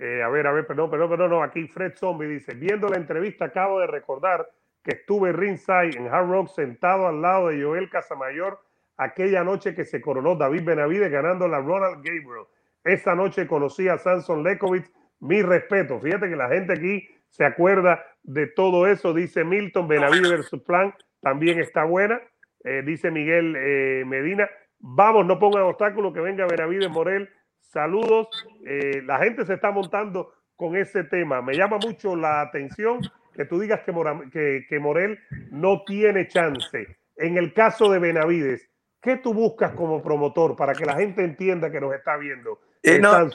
[0.00, 2.96] eh, a ver, a ver, perdón, perdón, perdón, no, aquí Fred Zombie dice, viendo la
[2.96, 4.48] entrevista acabo de recordar
[4.82, 8.60] que estuve ringside en Hard Rock sentado al lado de Joel Casamayor
[8.96, 12.46] aquella noche que se coronó David Benavides ganando la Ronald Gabriel.
[12.84, 16.00] Esa noche conocí a Samson Lekovic, mi respeto.
[16.00, 20.94] Fíjate que la gente aquí se acuerda de todo eso, dice Milton Benavides versus Plan,
[21.20, 22.20] también está buena.
[22.64, 24.48] Eh, dice Miguel eh, Medina.
[24.80, 27.28] Vamos, no pongan obstáculos, que venga Benavides Morel.
[27.60, 28.46] Saludos.
[28.66, 31.42] Eh, la gente se está montando con ese tema.
[31.42, 33.00] Me llama mucho la atención
[33.34, 35.18] que tú digas que, Mora- que, que Morel
[35.50, 36.98] no tiene chance.
[37.16, 38.68] En el caso de Benavides,
[39.00, 42.60] ¿qué tú buscas como promotor para que la gente entienda que nos está viendo?
[42.82, 43.28] Eh, no.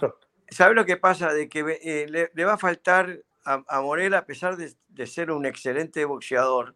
[0.50, 1.34] ¿Sabes lo que pasa?
[1.34, 5.06] De que eh, le, le va a faltar a, a Morel, a pesar de, de
[5.06, 6.76] ser un excelente boxeador,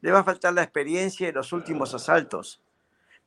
[0.00, 2.62] le va a faltar la experiencia en los últimos asaltos.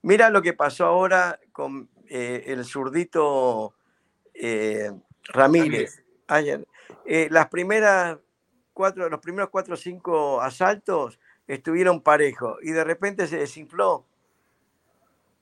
[0.01, 3.75] Mira lo que pasó ahora con eh, el zurdito
[4.33, 4.91] eh,
[5.25, 6.03] Ramírez.
[6.27, 6.65] Ayer.
[7.05, 8.17] Eh, las primeras
[8.73, 14.05] cuatro, los primeros cuatro o cinco asaltos estuvieron parejos y de repente se desinfló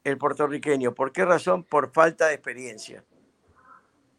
[0.04, 0.94] el puertorriqueño.
[0.94, 1.64] ¿Por qué razón?
[1.64, 3.04] Por falta de experiencia.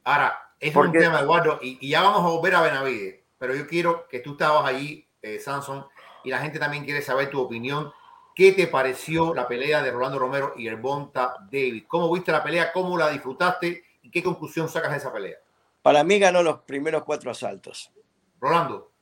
[0.05, 3.55] Ahora, es ¿Por un tema, Eduardo, y, y ya vamos a volver a Benavides, pero
[3.55, 5.09] yo quiero que tú estabas allí,
[5.40, 5.87] Samson,
[6.29, 7.91] y la gente también quiere saber tu opinión.
[8.35, 11.85] ¿Qué te pareció la pelea de Rolando Romero y el Bonta David?
[11.88, 12.71] ¿Cómo viste la pelea?
[12.71, 13.83] ¿Cómo la disfrutaste?
[14.03, 15.38] ¿Y qué conclusión sacas de esa pelea?
[15.81, 17.91] Para mí ganó los primeros cuatro asaltos.
[18.38, 18.93] Rolando,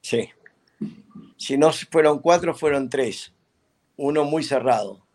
[0.00, 0.28] Sí.
[1.36, 3.32] Si no fueron cuatro, fueron tres.
[3.96, 5.06] Uno muy cerrado.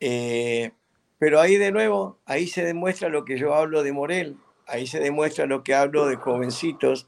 [0.00, 0.70] Eh,
[1.18, 4.38] pero ahí de nuevo, ahí se demuestra lo que yo hablo de Morel.
[4.66, 7.04] Ahí se demuestra lo que hablo de jovencitos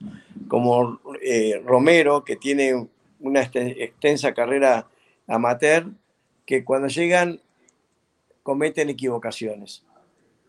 [0.47, 2.87] como eh, Romero, que tiene
[3.25, 4.87] una este- extensa carrera
[5.27, 5.87] amateur
[6.47, 7.41] que cuando llegan
[8.43, 9.83] cometen equivocaciones.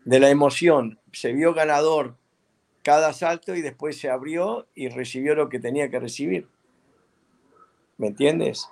[0.04, 2.14] De la emoción, se vio ganador
[2.82, 6.46] cada salto y después se abrió y recibió lo que tenía que recibir.
[7.96, 8.68] ¿Me entiendes?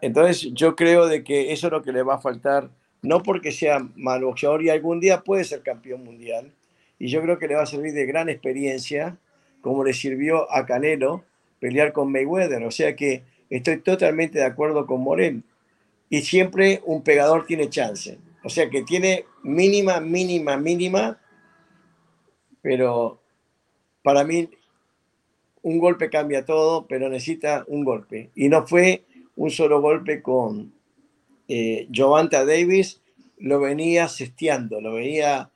[0.00, 2.70] Entonces yo creo de que eso es lo que le va a faltar,
[3.02, 6.52] no porque sea mal boxeador y algún día puede ser campeón mundial,
[6.98, 9.18] y yo creo que le va a servir de gran experiencia,
[9.60, 11.24] como le sirvió a Canelo
[11.62, 12.64] pelear con Mayweather.
[12.64, 15.44] O sea que estoy totalmente de acuerdo con Morel.
[16.10, 18.18] Y siempre un pegador tiene chance.
[18.42, 21.20] O sea que tiene mínima, mínima, mínima,
[22.62, 23.20] pero
[24.02, 24.50] para mí
[25.62, 28.30] un golpe cambia todo, pero necesita un golpe.
[28.34, 29.04] Y no fue
[29.36, 30.74] un solo golpe con
[31.46, 33.00] eh, Davis,
[33.38, 35.48] lo venía sesteando, lo venía...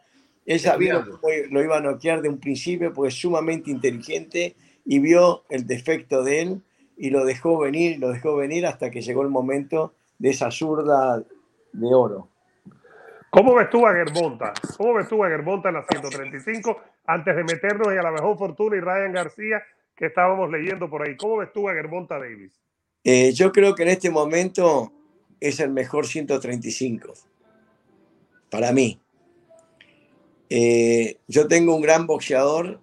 [0.45, 4.55] Él sabía que lo iba a noquear de un principio porque es sumamente inteligente
[4.87, 6.63] y vio el defecto de él
[6.97, 11.19] y lo dejó venir, lo dejó venir hasta que llegó el momento de esa zurda
[11.73, 12.29] de oro.
[13.29, 14.55] ¿Cómo ves tú a Germonta?
[14.79, 16.81] ¿Cómo ves tú a Germonta en la 135?
[17.05, 19.63] Antes de meternos en a la mejor fortuna y Ryan García,
[19.95, 21.17] que estábamos leyendo por ahí.
[21.17, 22.53] ¿Cómo ves tú a Germonta Davis?
[23.05, 24.93] Eh, yo creo que en este momento
[25.41, 27.13] es el mejor 135.
[28.51, 28.99] Para mí.
[30.49, 32.81] Eh, yo tengo un gran boxeador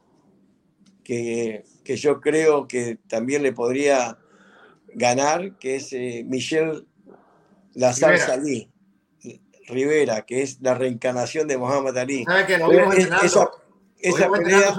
[1.04, 4.18] que, que, yo creo que también le podría
[4.94, 6.88] ganar, que es eh, Michel
[7.74, 8.70] Lazar Salí.
[9.68, 12.26] Rivera, que es la reencarnación de Muhammad Ali.
[12.48, 13.50] que lo vimos esa,
[14.00, 14.76] esa pelea,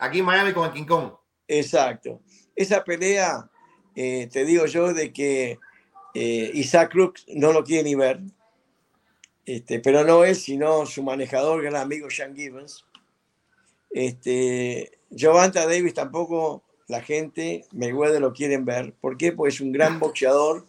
[0.00, 1.12] aquí en Miami con el King Kong.
[1.46, 2.22] Exacto.
[2.56, 3.48] Esa pelea,
[3.94, 5.58] eh, te digo yo, de que
[6.14, 8.20] eh, Isaac Crooks no lo quiere ni ver,
[9.44, 12.84] este, pero no él, sino su manejador, gran amigo Sean Gibbons.
[13.90, 18.94] Este, Giovanta Davis tampoco la gente, me de lo quieren ver.
[19.00, 19.32] ¿Por qué?
[19.32, 20.66] Porque es un gran boxeador,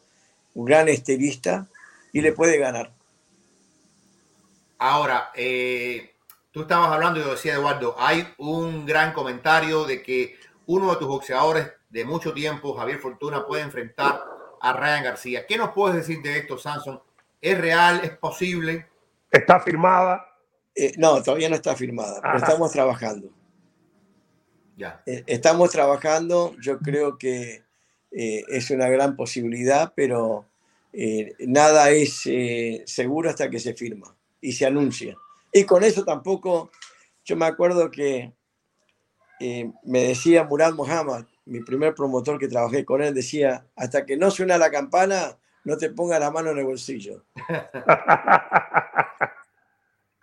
[0.53, 1.67] un gran estilista
[2.11, 2.91] y le puede ganar.
[4.77, 6.13] Ahora, eh,
[6.51, 10.97] tú estabas hablando, y yo decía Eduardo, hay un gran comentario de que uno de
[10.97, 14.23] tus boxeadores de mucho tiempo, Javier Fortuna, puede enfrentar
[14.61, 15.45] a Ryan García.
[15.47, 17.01] ¿Qué nos puedes decir de esto, Samson?
[17.41, 18.01] ¿Es real?
[18.03, 18.87] ¿Es posible?
[19.31, 20.28] ¿Está firmada?
[20.79, 23.29] Eh, no, todavía no está firmada, pero estamos trabajando.
[24.77, 25.01] Ya.
[25.05, 27.63] Eh, estamos trabajando, yo creo que
[28.11, 30.47] es una gran posibilidad, pero
[31.39, 32.27] nada es
[32.85, 35.15] seguro hasta que se firma y se anuncia.
[35.51, 36.71] Y con eso tampoco,
[37.25, 38.33] yo me acuerdo que
[39.39, 44.17] eh, me decía Murad Muhammad, mi primer promotor que trabajé con él, decía, hasta que
[44.17, 47.23] no suena la campana, no te ponga la mano en el bolsillo.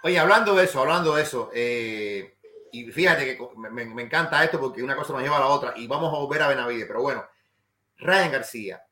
[0.07, 2.37] Oye, hablando de eso, hablando de eso, eh,
[2.71, 5.89] y fíjate que me, encanta esto porque una cosa nos lleva a la otra y
[5.89, 7.27] vamos a volver a Benavide, pero bueno,
[7.97, 8.87] Ryan García,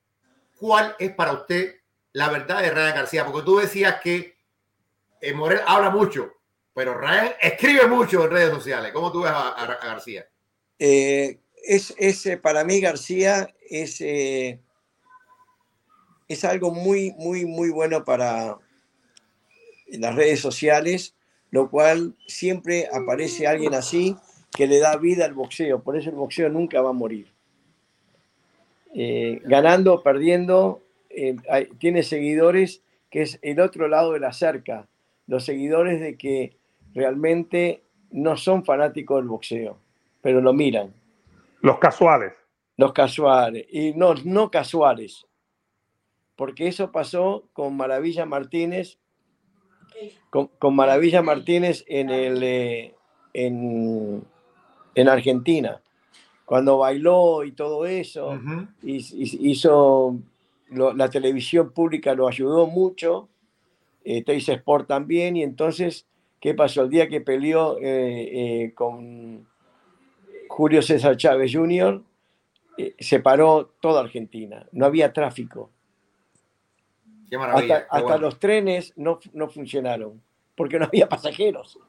[0.59, 1.77] ¿cuál es para usted
[2.15, 3.25] la verdad de Ryan García?
[3.25, 4.41] Porque tú decías que
[5.21, 6.33] eh, Morel habla mucho,
[6.75, 8.91] pero Ryan escribe mucho en redes sociales.
[8.93, 10.29] ¿Cómo tú ves a, García?
[10.81, 11.95] Eh, es,
[12.27, 14.59] eh, para mí García es, es
[16.45, 18.59] algo muy, muy, muy bueno para
[20.01, 21.15] las redes sociales,
[21.51, 24.17] lo cual siempre aparece alguien así
[24.53, 25.83] que le da vida al boxeo.
[25.83, 27.29] Por eso el boxeo nunca va a morir.
[29.45, 30.81] ganando, perdiendo,
[31.79, 34.89] tiene seguidores que es el otro lado de la cerca
[35.27, 36.57] los seguidores de que
[36.95, 39.79] realmente no son fanáticos del boxeo,
[40.21, 40.93] pero lo miran.
[41.61, 42.33] Los casuales.
[42.77, 43.67] Los casuales.
[43.71, 45.27] Y no, no casuales.
[46.37, 48.99] Porque eso pasó con Maravilla Martínez,
[50.31, 52.95] con, Maravilla Martínez en, el, eh,
[53.33, 55.81] en, Argentina.
[56.45, 58.39] Cuando bailó y todo eso,
[58.83, 60.19] hizo,
[60.71, 63.29] la televisión pública lo ayudó mucho
[64.05, 66.07] eh, Teis Sport también, y entonces,
[66.39, 66.83] ¿qué pasó?
[66.83, 69.47] El día que peleó eh, eh, con
[70.49, 72.03] Julio César Chávez Jr.,
[72.99, 75.71] se paró toda Argentina, no había tráfico.
[77.35, 80.23] Qué maravilla, hasta, los trenes no, no, funcionaron,
[80.55, 81.81] porque no había pasajeros.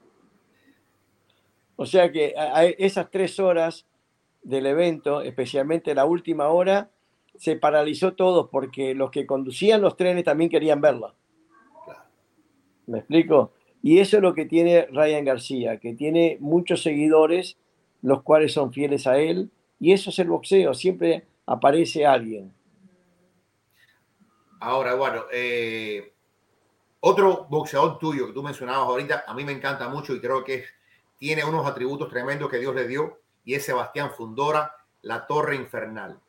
[1.76, 3.86] O sea que a esas tres horas
[4.42, 6.90] del evento, especialmente la última hora,
[7.38, 11.14] se paralizó todo porque los que conducían los trenes también querían verla.
[12.88, 13.52] ¿Me explico?
[13.84, 17.56] Y eso es lo que tiene Ryan García, que tiene muchos seguidores,
[18.02, 22.52] los cuales son fieles a él, y eso es el boxeo, siempre aparece alguien.
[24.60, 26.14] Ahora, bueno, eh,
[27.00, 30.66] otro boxeador tuyo que tú mencionabas ahorita, a mí me encanta mucho y creo que
[31.18, 36.20] tiene unos atributos tremendos que Dios le dio, y es Sebastián Fundora, la Torre Infernal.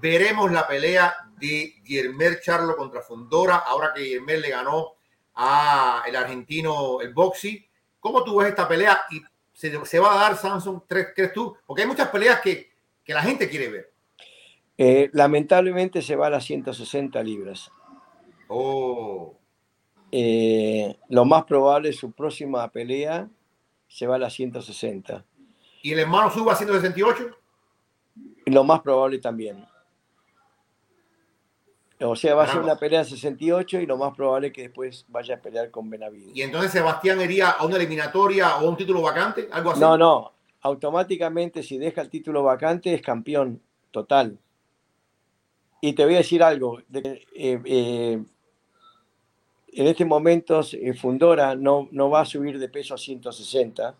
[0.00, 4.94] veremos la pelea de Guillermer Charlo contra Fundora, ahora que Guillermer le ganó
[5.34, 7.68] a el argentino el boxy.
[8.00, 11.56] ¿Cómo tú ves esta pelea y se, se va a dar Samsung, crees tú?
[11.66, 12.72] Porque hay muchas peleas que,
[13.04, 13.92] que la gente quiere ver.
[14.78, 17.70] Eh, lamentablemente se va a las 160 libras.
[18.48, 19.34] Oh.
[20.12, 23.28] Eh, lo más probable su próxima pelea
[23.88, 25.24] se va a las 160.
[25.82, 27.30] ¿Y el hermano suba a 168?
[28.46, 29.64] Lo más probable también.
[32.00, 34.62] O sea, va a ser una pelea de 68 y lo más probable es que
[34.62, 36.36] después vaya a pelear con Benavides.
[36.36, 39.48] ¿Y entonces Sebastián iría a una eliminatoria o un título vacante?
[39.50, 39.80] ¿Algo así?
[39.80, 40.32] No, no.
[40.60, 44.38] Automáticamente, si deja el título vacante, es campeón total.
[45.80, 46.80] Y te voy a decir algo.
[46.92, 48.24] Eh, eh,
[49.68, 53.94] en este momento, eh, Fundora no, no va a subir de peso a 160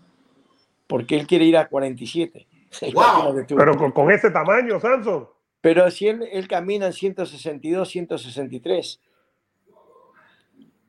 [0.86, 2.46] porque él quiere ir a 47.
[2.92, 3.44] Wow.
[3.46, 5.28] Pero con, con, ese tamaño, Samson.
[5.60, 9.00] Pero si él, él camina en 162, 163.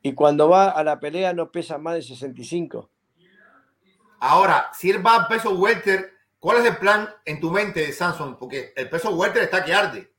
[0.04, 2.90] Y cuando va a la pelea no pesa más de 65.
[4.20, 7.92] Ahora, si él va a peso welter, ¿cuál es el plan en tu mente de
[7.92, 8.38] Samson?
[8.38, 10.12] Porque el peso welter está que arde.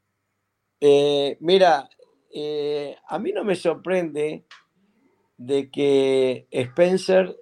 [0.81, 1.89] Eh, mira,
[2.33, 4.45] eh, a mí no me sorprende
[5.37, 7.37] de que Spencer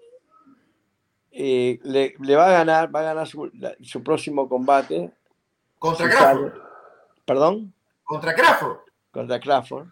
[1.31, 3.51] eh, le, va a ganar, va a ganar su,
[3.83, 5.13] su próximo combate.
[5.79, 6.53] Contra Crawford.
[7.25, 7.75] ¿Perdón?
[8.05, 8.79] Contra Crawford.
[9.11, 9.89] Contra Crawford.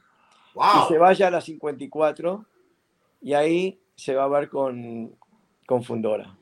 [0.55, 2.45] Y se vaya a las 54
[3.23, 5.17] y ahí se va a ver con,
[5.67, 6.37] con Fundora.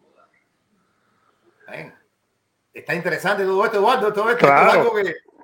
[2.72, 4.12] Está interesante todo esto, Eduardo.
[4.12, 4.92] Todo esto, claro.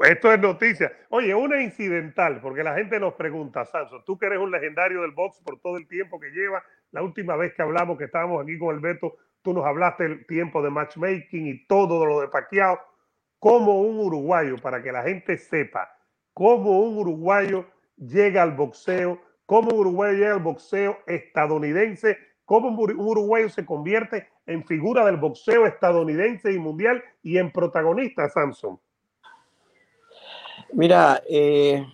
[0.07, 0.93] Esto es noticia.
[1.11, 5.11] Oye, una incidental, porque la gente nos pregunta, Sanso, tú que eres un legendario del
[5.11, 8.59] box por todo el tiempo que lleva, la última vez que hablamos, que estábamos aquí
[8.59, 12.79] con Alberto, tú nos hablaste el tiempo de matchmaking y todo lo de Pacquiao
[13.39, 15.97] como un uruguayo, para que la gente sepa
[16.33, 22.99] cómo un uruguayo llega al boxeo, cómo un uruguayo llega al boxeo estadounidense, cómo un
[22.99, 28.81] uruguayo se convierte en figura del boxeo estadounidense y mundial y en protagonista, Samson.
[30.73, 31.87] Mira, eh,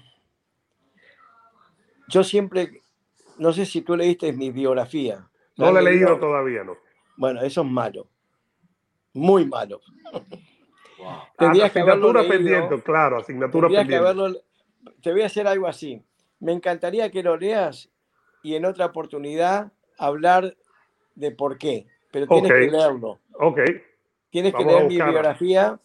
[2.09, 2.83] yo siempre,
[3.39, 5.29] no sé si tú leíste mi biografía.
[5.57, 6.77] No la he leído todavía, no.
[7.17, 8.09] Bueno, eso es malo.
[9.13, 9.81] Muy malo.
[11.39, 14.41] Tendrías que asignatura pendiente, claro, asignatura pendiente.
[15.03, 16.03] te voy a hacer algo así.
[16.41, 17.91] Me encantaría que lo leas
[18.43, 20.57] y en otra oportunidad hablar
[21.15, 23.21] de por qué, pero tienes que leerlo.
[23.35, 23.61] Ok.
[24.31, 25.79] Tienes que leer mi biografía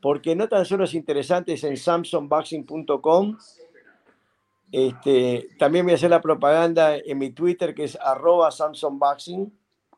[0.00, 3.38] porque no tan solo es interesante, es en samsonboxing.com.
[4.72, 9.52] Este, también voy a hacer la propaganda en mi Twitter que es arroba samsonboxing.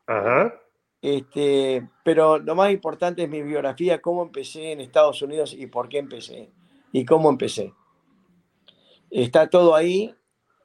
[0.07, 0.53] Ajá.
[1.01, 5.87] Este, pero lo más importante es mi biografía, cómo empecé en Estados Unidos y por
[5.87, 6.49] qué empecé
[6.91, 7.73] y cómo empecé.
[9.09, 10.13] Está todo ahí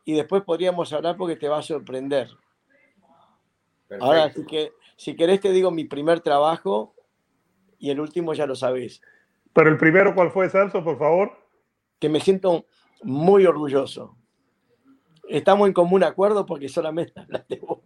[0.05, 2.29] y después podríamos hablar porque te va a sorprender.
[4.01, 6.95] Ahora, así que, si querés te digo mi primer trabajo
[7.79, 9.01] y el último ya lo sabés.
[9.55, 11.33] Pero el primero, ¿cuál fue, Celso, por favor?
[12.01, 12.67] Que me siento
[13.03, 14.17] muy orgulloso.
[15.29, 17.81] Estamos en común acuerdo porque solamente hablaste vos.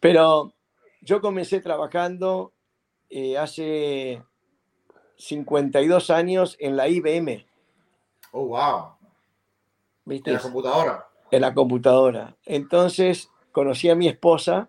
[0.00, 0.54] Pero
[1.00, 2.52] yo comencé trabajando
[3.10, 4.22] eh, hace
[5.16, 7.44] 52 años en la IBM.
[8.32, 8.94] Oh, wow.
[10.04, 10.30] ¿Viste?
[10.30, 11.08] En la computadora.
[11.30, 12.36] En la computadora.
[12.44, 14.68] Entonces conocí a mi esposa,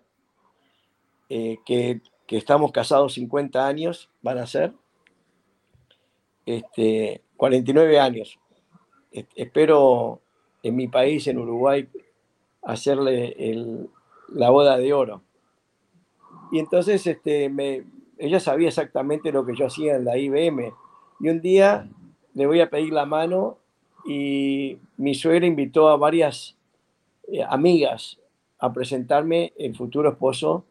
[1.28, 4.72] eh, que, estamos casados 50 años, van a ser.
[6.44, 8.38] Este, 49 años.
[9.34, 10.20] espero
[10.62, 11.88] en mi país, en Uruguay,
[12.62, 13.36] hacerle
[14.28, 15.22] la boda de oro.
[16.50, 17.50] Y entonces este,
[18.18, 20.72] ella sabía exactamente lo que yo hacía en la IBM.
[21.20, 21.88] Y un día
[22.34, 23.58] le voy a pedir la mano
[24.04, 26.56] y mi suegra invitó a varias
[27.28, 28.18] eh, amigas
[28.58, 30.64] a presentarme el futuro esposo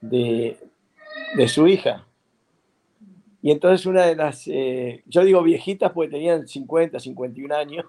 [0.00, 0.58] de,
[1.36, 2.06] de, su hija.
[3.42, 7.86] Y entonces una de las, eh, yo digo viejitas porque tenían 50, 51 años.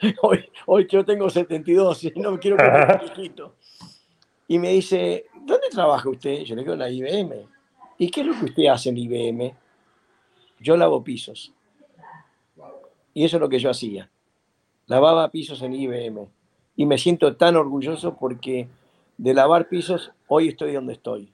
[0.22, 3.56] hoy, hoy yo tengo 72 y no quiero que me viejito.
[4.48, 6.42] Y me dice, ¿dónde trabaja usted?
[6.42, 7.46] Yo le digo, en la IBM.
[7.98, 9.54] ¿Y qué es lo que usted hace en IBM?
[10.60, 11.52] Yo lavo pisos.
[13.14, 14.10] Y eso es lo que yo hacía.
[14.86, 16.26] Lavaba pisos en IBM.
[16.76, 18.68] Y me siento tan orgulloso porque
[19.22, 21.32] de lavar pisos hoy estoy donde estoy.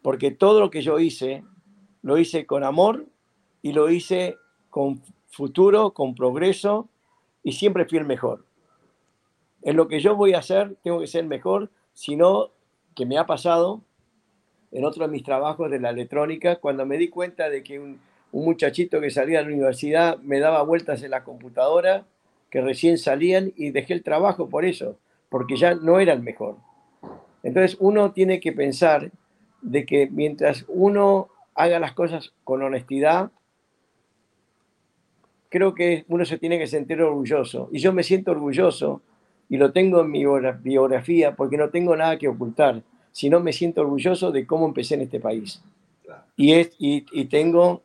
[0.00, 1.44] Porque todo lo que yo hice,
[2.00, 3.04] lo hice con amor
[3.60, 4.36] y lo hice
[4.70, 6.88] con futuro, con progreso
[7.42, 8.46] y siempre fui el mejor.
[9.60, 12.48] En lo que yo voy a hacer, tengo que ser mejor sino
[12.96, 13.82] que me ha pasado
[14.72, 18.00] en otro de mis trabajos de la electrónica, cuando me di cuenta de que un
[18.32, 22.06] muchachito que salía de la universidad me daba vueltas en la computadora,
[22.48, 24.96] que recién salían y dejé el trabajo por eso,
[25.28, 26.56] porque ya no era el mejor.
[27.42, 29.10] Entonces uno tiene que pensar
[29.62, 33.30] de que mientras uno haga las cosas con honestidad,
[35.48, 37.68] creo que uno se tiene que sentir orgulloso.
[37.72, 39.02] Y yo me siento orgulloso
[39.48, 40.24] y lo tengo en mi
[40.62, 42.82] biografía porque no tengo nada que ocultar,
[43.12, 45.62] sino me siento orgulloso de cómo empecé en este país.
[46.36, 47.82] Y, es, y, tengo,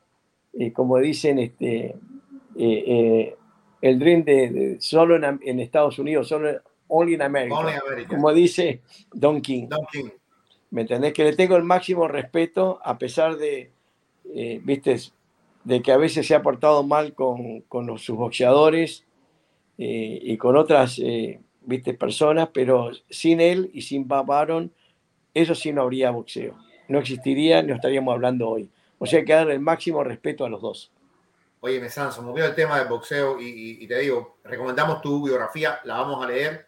[0.54, 1.96] eh, como dicen, este, eh,
[2.56, 3.36] eh,
[3.82, 6.62] el dream de, solo en, Estados Unidos, solo
[6.94, 7.56] only in America,
[8.08, 8.82] como dice
[9.12, 9.68] Don King.
[9.68, 10.10] Don King.
[10.72, 11.14] ¿Me entendés?
[11.14, 13.72] Que le tengo el máximo respeto a pesar de,
[14.64, 14.98] viste,
[15.64, 19.06] de que a veces se ha portado mal con, con sus boxeadores
[19.78, 21.00] y con otras
[21.62, 21.94] ¿viste?
[21.94, 24.32] personas, pero sin él y sin Bob
[25.34, 26.56] eso sí no habría boxeo.
[26.88, 28.70] No existiría, no estaríamos hablando hoy.
[29.00, 30.92] O sea, hay que darle el máximo respeto a los dos.
[31.62, 35.96] Oye, me Sanso, movió el tema del boxeo y, te digo, recomendamos tu biografía, la
[35.96, 36.66] vamos a leer, eh,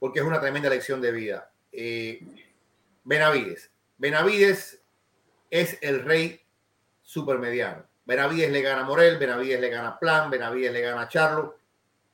[0.00, 1.52] porque es una tremenda lección de vida.
[1.70, 2.20] Eh,
[3.04, 3.70] Benavides.
[3.98, 4.82] Benavides
[5.50, 6.40] es el rey
[7.02, 7.84] supermediano.
[8.04, 11.56] Benavides le gana a Morel, Benavides le gana a Plan, Benavides le gana a Charlo.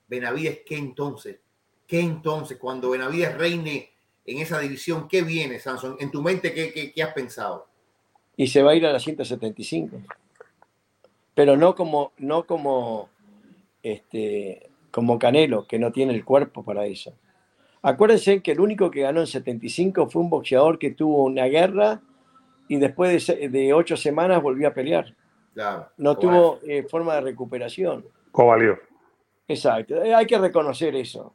[0.08, 1.38] Benavides, ¿qué entonces?
[1.86, 3.90] ¿Qué entonces, cuando Benavides reine
[4.24, 5.96] en esa división, qué viene, Samson?
[6.00, 7.68] En tu mente, ¿qué, qué, has pensado?
[8.36, 9.96] Y se va a ir a la 175.
[11.34, 13.08] Pero no como, no como,
[13.82, 17.14] este, como Canelo, que no tiene el cuerpo para eso.
[17.86, 22.00] Acuérdense que el único que ganó en 75 fue un boxeador que tuvo una guerra
[22.66, 25.14] y después de, ocho semanas volvió a pelear.
[25.96, 28.04] no tuvo eh, forma de recuperación.
[28.32, 28.76] Covalió.
[29.46, 31.32] Exacto, hay que reconocer eso.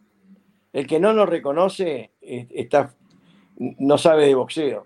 [0.73, 2.93] El que no nos reconoce eh, está,
[3.57, 4.85] no sabe de boxeo.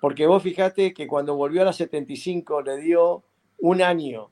[0.00, 3.24] Porque vos fijate que cuando volvió a la 75 le dio
[3.58, 4.30] un año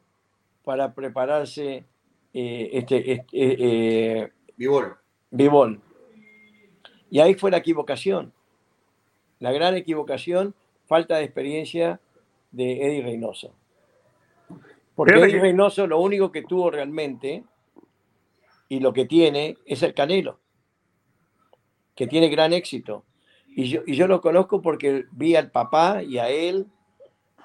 [0.62, 1.84] para prepararse
[2.32, 4.30] eh, este, este eh,
[7.14, 8.32] Y ahí fue la equivocación.
[9.38, 10.52] La gran equivocación,
[10.86, 12.00] falta de experiencia
[12.50, 13.54] de Eddie Reynoso.
[14.96, 17.44] Porque Eddie Reynoso lo único que tuvo realmente
[18.68, 20.40] y lo que tiene es el Canelo,
[21.94, 23.04] que tiene gran éxito.
[23.46, 26.66] Y yo, y yo lo conozco porque vi al papá y a él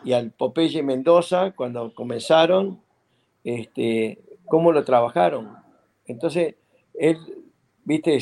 [0.03, 2.81] y al Popeye Mendoza cuando comenzaron,
[3.43, 5.55] este, cómo lo trabajaron.
[6.07, 6.55] Entonces,
[6.95, 7.19] él,
[7.83, 8.17] viste,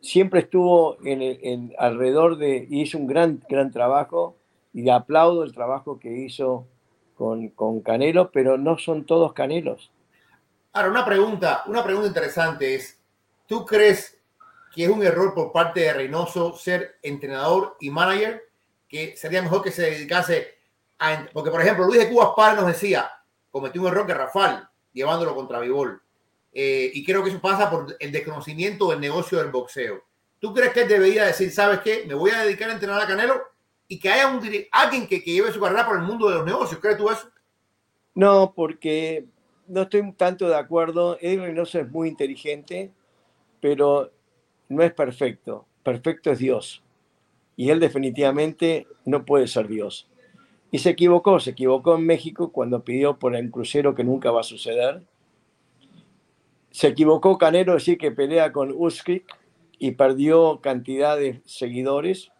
[0.00, 4.36] siempre estuvo en, alrededor de, y hizo un gran, gran trabajo,
[4.72, 6.66] y aplaudo el trabajo que hizo
[7.14, 9.90] con, con Canelo, pero no son todos Canelos.
[10.72, 13.00] Ahora, una pregunta, una pregunta interesante es,
[13.46, 14.18] ¿tú crees
[14.72, 18.42] que es un error por parte de Reynoso ser entrenador y manager?
[18.88, 20.54] Que sería mejor que se dedicase
[20.98, 21.26] a...
[21.32, 23.10] Porque, por ejemplo, Luis de Cuba Párez nos decía,
[23.50, 24.60] cometió un error que Rafael,
[24.92, 26.00] llevándolo contra Vivol.
[26.52, 30.02] Eh, y creo que eso pasa por el desconocimiento del negocio del boxeo.
[30.38, 33.06] ¿Tú crees que él debería decir, sabes qué, me voy a dedicar a entrenar a
[33.06, 33.40] Canelo
[33.86, 34.40] y que haya un,
[34.72, 36.80] alguien que, que lleve su carrera por el mundo de los negocios?
[36.80, 37.28] ¿Crees tú eso?
[38.14, 39.26] No, porque
[39.68, 41.16] no estoy tanto de acuerdo.
[41.20, 42.90] Eddie Reynoso es muy inteligente,
[43.60, 44.10] pero
[44.68, 45.66] no es perfecto.
[45.82, 46.82] Perfecto es Dios.
[47.56, 50.08] Y él definitivamente no puede ser Dios.
[50.70, 54.40] Y se equivocó, se equivocó en México cuando pidió por el crucero que nunca va
[54.40, 55.02] a suceder.
[56.70, 59.24] Se equivocó Canero decir que pelea con Usyk
[59.78, 62.30] y perdió cantidad de seguidores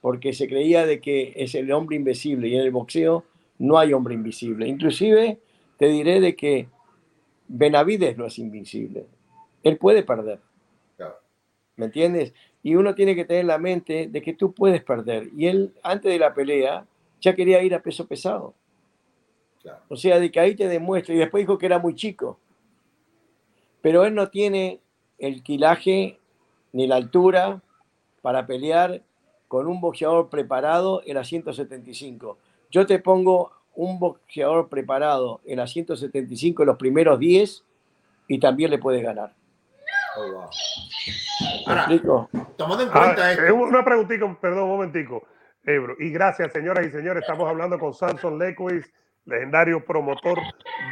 [0.00, 3.24] porque se creía de que es el hombre invisible y en el boxeo
[3.58, 4.68] no hay hombre invisible.
[4.68, 5.38] Inclusive
[5.78, 6.68] te diré de que
[7.48, 9.06] Benavides no es invencible.
[9.62, 10.40] Él puede perder.
[11.76, 12.32] ¿Me entiendes?
[12.62, 15.28] Y uno tiene que tener en la mente de que tú puedes perder.
[15.36, 16.86] Y él, antes de la pelea,
[17.20, 18.54] ya quería ir a peso pesado.
[19.88, 21.14] O sea, de que ahí te demuestra.
[21.14, 22.38] Y después dijo que era muy chico.
[23.86, 24.80] Pero él no tiene
[25.16, 26.18] el quilaje
[26.72, 27.62] ni la altura
[28.20, 29.02] para pelear
[29.46, 32.36] con un boxeador preparado en la 175.
[32.68, 37.62] Yo te pongo un boxeador preparado en la 175 en los primeros 10
[38.26, 39.32] y también le puede ganar.
[40.18, 40.50] Oh,
[42.56, 45.22] tomando en cuenta ah, Una preguntita, perdón, un momentico.
[45.62, 45.94] Ebro.
[46.00, 47.22] Y gracias, señoras y señores.
[47.22, 48.92] Estamos hablando con Samson Lequis,
[49.26, 50.38] legendario promotor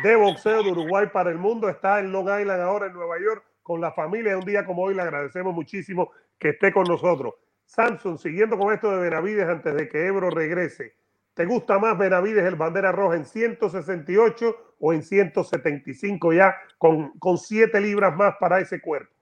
[0.03, 1.69] de boxeo de Uruguay para el mundo.
[1.69, 4.37] Está en Long Island ahora en Nueva York con la familia.
[4.37, 7.35] Un día como hoy le agradecemos muchísimo que esté con nosotros.
[7.65, 10.95] Samson, siguiendo con esto de Benavides antes de que Ebro regrese,
[11.35, 17.39] ¿Te gusta más Benavides el bandera roja en 168 o en 175 ya con, con
[17.39, 19.13] 7 libras más para ese cuerpo?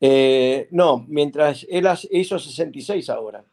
[0.00, 3.44] Eh, no, mientras él hizo 66 ahora.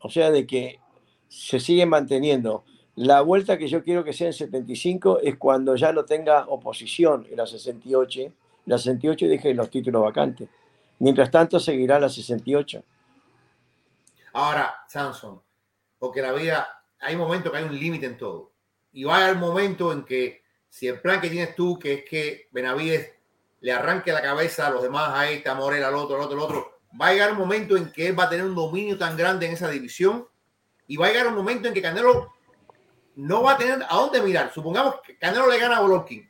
[0.00, 0.80] O sea, de que
[1.28, 2.64] se sigue manteniendo.
[2.98, 7.28] La vuelta que yo quiero que sea en 75 es cuando ya no tenga oposición
[7.30, 8.22] en la 68.
[8.22, 8.34] En
[8.66, 10.48] la 68 deje los títulos vacantes.
[10.98, 12.82] Mientras tanto, seguirá la 68.
[14.32, 15.40] Ahora, Samson,
[15.96, 18.50] porque la vida, hay momentos que hay un límite en todo.
[18.92, 22.04] Y va a haber momento en que, si el plan que tienes tú, que es
[22.04, 23.12] que Benavides
[23.60, 26.36] le arranque la cabeza a los demás, a este, a Morel, al otro, al otro,
[26.36, 28.98] al otro, va a llegar un momento en que él va a tener un dominio
[28.98, 30.26] tan grande en esa división
[30.88, 32.37] y va a llegar un momento en que Canelo
[33.18, 34.52] no va a tener a dónde mirar.
[34.52, 36.28] Supongamos que Canelo le gana a Golovkin,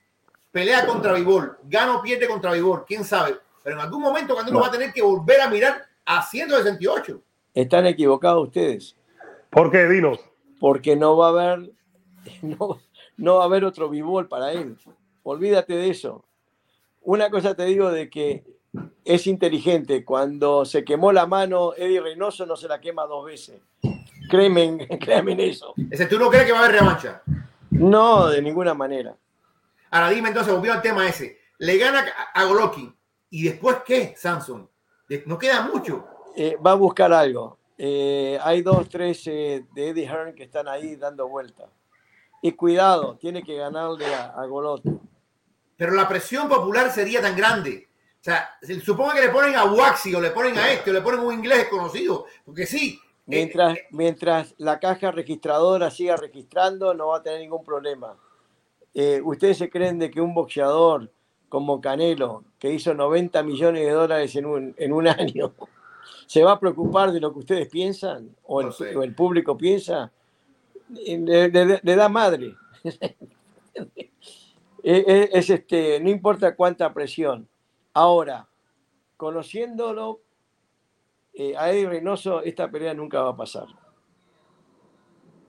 [0.50, 3.36] pelea contra Vivol, gana o pierde contra Vivol, quién sabe.
[3.62, 4.60] Pero en algún momento Canelo No.
[4.60, 7.20] va a tener que volver a mirar a 168.
[7.52, 8.96] Están equivocados ustedes,
[9.50, 9.86] ¿Por qué?
[9.86, 10.18] Dinos.
[10.60, 11.72] porque no va a haber,
[12.42, 12.80] no,
[13.16, 14.76] no va a haber otro bivol para él.
[15.22, 16.24] Olvídate de eso.
[17.02, 18.44] Una cosa te digo de que
[19.04, 20.04] es inteligente.
[20.04, 23.60] Cuando se quemó la mano, Eddie Reynoso no se la quema dos veces.
[24.28, 25.74] Créeme, créeme en eso.
[25.90, 27.22] Ese, ¿Tú no crees que va a haber revancha?
[27.70, 29.16] No, de ninguna manera.
[29.90, 31.38] Ahora dime entonces, volviendo al tema ese.
[31.58, 32.04] Le gana
[32.34, 32.94] a Golovkin.
[33.30, 34.68] ¿Y después qué, Samson?
[35.26, 36.06] No queda mucho.
[36.36, 37.58] Eh, va a buscar algo.
[37.76, 41.64] Eh, hay dos, tres eh, de Eddie Hearn que están ahí dando vuelta.
[42.42, 45.00] Y cuidado, tiene que ganarle a, a Golovkin.
[45.76, 47.88] Pero la presión popular sería tan grande.
[48.20, 51.00] O sea, supongo que le ponen a Waxi o le ponen a este o le
[51.00, 52.26] ponen a un inglés desconocido.
[52.44, 53.00] Porque sí.
[53.28, 58.16] Eh, Mientras, mientras la caja registradora siga registrando, no va a tener ningún problema.
[58.94, 61.10] Eh, ¿Ustedes se creen de que un boxeador
[61.48, 65.52] como Canelo, que hizo 90 millones de dólares en un, en un año,
[66.26, 68.96] se va a preocupar de lo que ustedes piensan o el, No sé.
[68.96, 70.10] o el público piensa?
[71.06, 72.54] Eh, Le, le- le da madre.
[74.82, 77.48] Es este, no importa cuánta presión.
[77.92, 78.48] Ahora,
[79.16, 80.20] conociéndolo,
[81.38, 83.66] eh, a Eddie Reynoso esta pelea nunca va a pasar.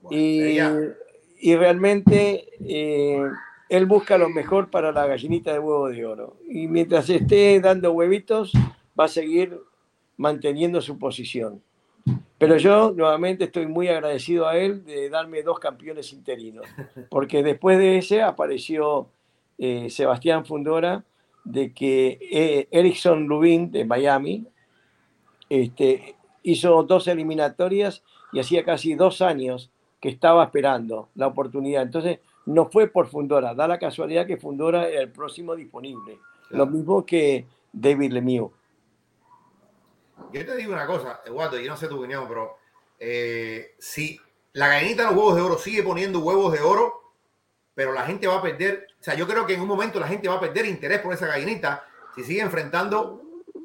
[0.02, 0.94] bueno, Y, sería-
[1.42, 3.22] y realmente eh,
[3.68, 6.36] él busca lo mejor para la gallinita de huevo de oro.
[6.48, 8.52] Y mientras esté dando huevitos,
[8.98, 9.58] va a seguir
[10.16, 11.62] manteniendo su posición.
[12.38, 16.64] Pero yo nuevamente estoy muy agradecido a él de darme dos campeones interinos,
[17.10, 19.08] porque después de ese apareció
[19.58, 21.04] eh, Sebastián Fundora,
[21.44, 24.46] de que eh, Erickson Rubin de Miami
[25.50, 29.70] este, hizo dos eliminatorias y hacía casi dos años
[30.00, 31.82] que estaba esperando la oportunidad.
[31.82, 36.18] Entonces, no fue por Fundora, da la casualidad que Fundora era el próximo disponible.
[36.48, 38.50] Lo mismo que David Lemieux.
[40.32, 42.56] Yo te digo una cosa, Eduardo, yo no sé tu opinión, pero
[42.98, 44.18] eh, si
[44.52, 47.12] la gallinita de los huevos de oro sigue poniendo huevos de oro,
[47.74, 50.08] pero la gente va a perder, o sea, yo creo que en un momento la
[50.08, 51.84] gente va a perder interés por esa gallinita
[52.14, 53.22] si sigue enfrentando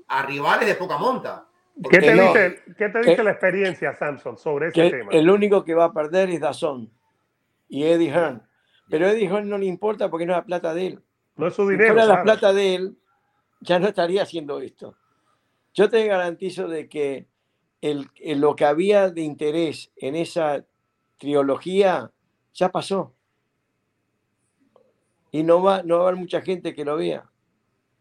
[0.07, 1.47] a rivales de poca monta.
[1.89, 2.27] ¿Qué te, no.
[2.27, 5.11] dice, ¿qué te dice Que- la experiencia, Samson, sobre ese Que tema?
[5.11, 6.89] el único que va a perder es Dazón
[7.67, 8.43] y Eddie Hearn.
[8.89, 11.03] Pero a Eddie Hearn no le importa porque no es la plata de él.
[11.35, 11.93] No es su Si dinero.
[11.93, 12.97] fuera la plata de él,
[13.59, 14.95] ya no estaría haciendo esto.
[15.73, 17.27] Yo te garantizo de que
[17.81, 20.63] el, el- lo que había de interés en esa
[21.17, 22.11] trilogía
[22.53, 23.13] ya pasó.
[25.31, 27.29] Y no va, no va a haber mucha gente que lo vea.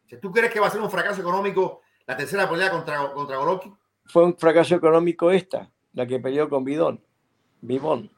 [0.06, 3.36] Si tú crees que va a ser un fracaso económico la tercera pelea contra, contra
[3.38, 3.74] Golovkin,
[4.06, 7.00] Fue un fracaso económico esta, la que peleó con Bidón.
[7.60, 8.10] Bibón.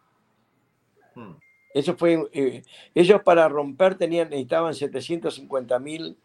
[1.15, 1.33] hmm,
[1.75, 2.63] Eso fue, eh,
[2.95, 6.19] ellos para romper tenían, necesitaban 750 mil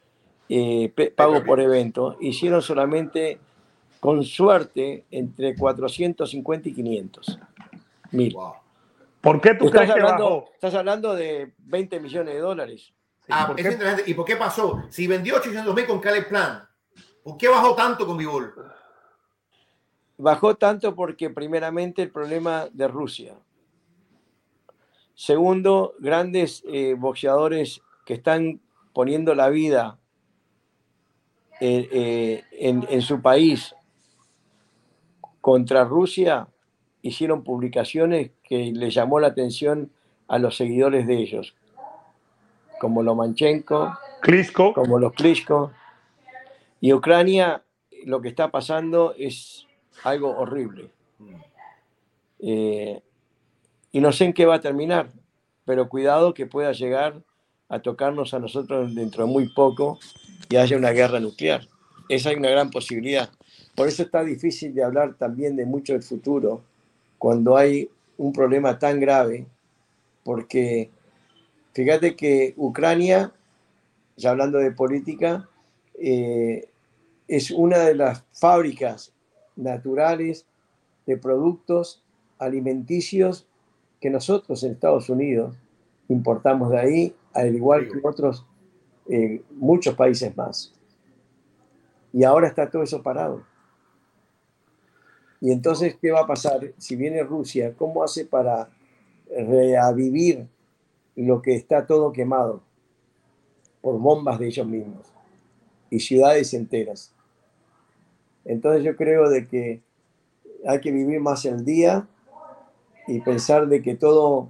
[0.50, 2.18] eh, pagos por evento.
[2.20, 3.40] Hicieron solamente,
[4.00, 7.40] con suerte, entre 450 y 500
[8.12, 8.34] mil.
[8.34, 8.54] wow.
[9.22, 10.50] ¿Por qué tú Estás crees que hablando, bajó?
[10.56, 12.92] estás hablando de 20 millones de dólares.
[13.30, 14.04] Ah, ¿por es qué?
[14.08, 14.82] ¿Y por qué pasó?
[14.90, 16.68] Si vendió 800 mil con Caleb Plan,
[17.24, 18.54] ¿por qué bajó tanto con Bivol?
[20.18, 23.36] Bajó tanto porque primeramente el problema de Rusia.
[25.16, 28.60] Segundo, grandes eh, boxeadores que están
[28.94, 30.00] poniendo la vida
[31.60, 33.76] eh, eh, en, en su país
[35.42, 36.48] contra Rusia
[37.02, 39.92] hicieron publicaciones que le llamó la atención
[40.28, 41.56] a los seguidores de ellos,
[42.80, 45.72] como Lomachenko, Klitschko, como los Klitschko.
[46.82, 47.64] Y Ucrania,
[48.06, 49.68] lo que está pasando es
[50.04, 50.90] algo horrible.
[52.40, 53.00] Eh,
[53.92, 55.12] y no sé en qué va a terminar,
[55.64, 57.22] pero cuidado que pueda llegar
[57.70, 60.00] a tocarnos a nosotros dentro de muy poco
[60.50, 61.68] y haya una guerra nuclear.
[62.10, 63.30] Esa es una gran posibilidad.
[63.76, 66.64] Por eso está difícil de hablar también de mucho del futuro
[67.20, 69.46] cuando hay un problema tan grave,
[70.24, 70.90] porque
[71.74, 73.32] fíjate que Ucrania,
[74.18, 75.48] ya hablando de política,
[76.04, 76.68] eh,
[77.32, 79.14] es una de las fábricas
[79.56, 80.46] naturales
[81.06, 82.04] de productos
[82.38, 83.48] alimenticios
[84.02, 85.56] que nosotros en Estados Unidos
[86.10, 88.46] importamos de ahí, al igual que otros,
[89.08, 90.74] eh, muchos países más.
[92.12, 93.44] Y ahora está todo eso parado.
[95.40, 96.74] Y entonces, ¿qué va a pasar?
[96.78, 98.70] Si viene Rusia, ¿cómo hace para
[99.30, 100.50] reavivir
[101.16, 102.62] lo que está todo quemado
[103.80, 105.08] por bombas de ellos mismos
[105.90, 107.16] y ciudades enteras?
[108.46, 109.82] Entonces yo creo de que
[110.66, 112.08] hay que vivir más el día
[113.08, 114.50] y pensar de que todo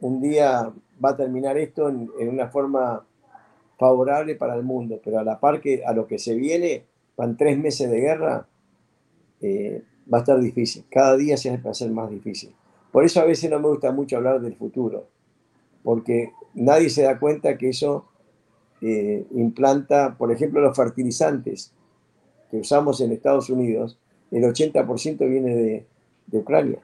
[0.00, 3.04] un día va a terminar esto en, una forma
[3.78, 6.84] favorable para el mundo, pero a la par que a lo que se viene,
[7.16, 8.46] van tres meses de guerra,
[9.40, 9.82] eh,
[10.12, 10.84] va a estar difícil.
[10.90, 12.54] Cada día se va a hacer más difícil.
[12.92, 15.06] Por eso a veces no me gusta mucho hablar del futuro,
[15.82, 18.06] porque nadie se da cuenta que eso
[18.82, 21.72] eh, implanta, por ejemplo, los fertilizantes
[22.50, 23.96] que usamos en Estados Unidos,
[24.30, 25.86] el 80% viene de,
[26.32, 26.78] Ucrania.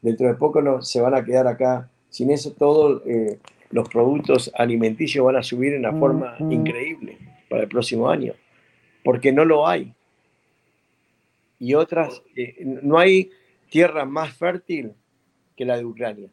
[0.00, 1.90] Dentro de poco no, se van a quedar acá.
[2.08, 3.38] Sin eso, todos eh,
[3.70, 7.18] los productos alimenticios van a subir en una forma increíble
[7.48, 8.34] para el próximo año,
[9.04, 9.92] porque no lo hay.
[11.58, 13.30] Y otras, eh, no hay
[13.68, 14.94] tierra más fértil
[15.56, 16.30] que la de Ucrania.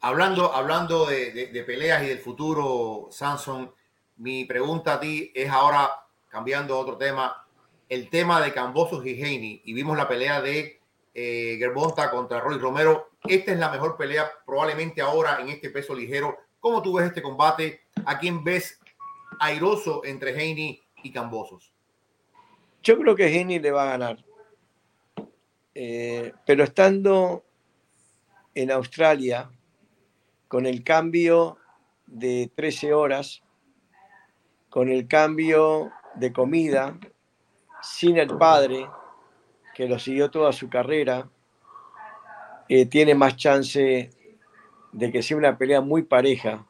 [0.00, 3.70] Hablando, hablando de, de peleas y del futuro, Samson,
[4.16, 5.90] mi pregunta a ti es ahora,
[6.36, 7.46] cambiando a otro tema,
[7.88, 10.82] el tema de Cambosos y Heini y vimos la pelea de
[11.14, 13.08] eh, Gerbonta contra Roy Romero.
[13.26, 16.36] Esta es la mejor pelea probablemente ahora en este peso ligero.
[16.60, 17.80] ¿Cómo tú ves este combate?
[18.04, 18.78] ¿A quién ves
[19.40, 21.72] airoso entre Heini y Cambosos?
[22.82, 24.22] Yo creo que Heini le va a ganar.
[25.74, 27.46] Eh, pero estando
[28.54, 29.50] en Australia,
[30.48, 31.56] con el cambio
[32.06, 33.42] de 13 horas,
[34.68, 36.98] con el cambio de comida,
[37.82, 38.88] sin el padre,
[39.74, 41.28] que lo siguió toda su carrera,
[42.68, 44.10] eh, tiene más chance
[44.92, 46.64] de que sea una pelea muy pareja,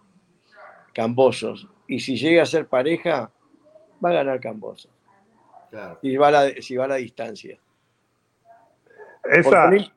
[0.92, 1.68] Cambosos.
[1.86, 3.30] Y si llega a ser pareja,
[4.05, 4.90] va a ganar Cambosos.
[6.01, 7.59] Si, va a la, si va a la distancia.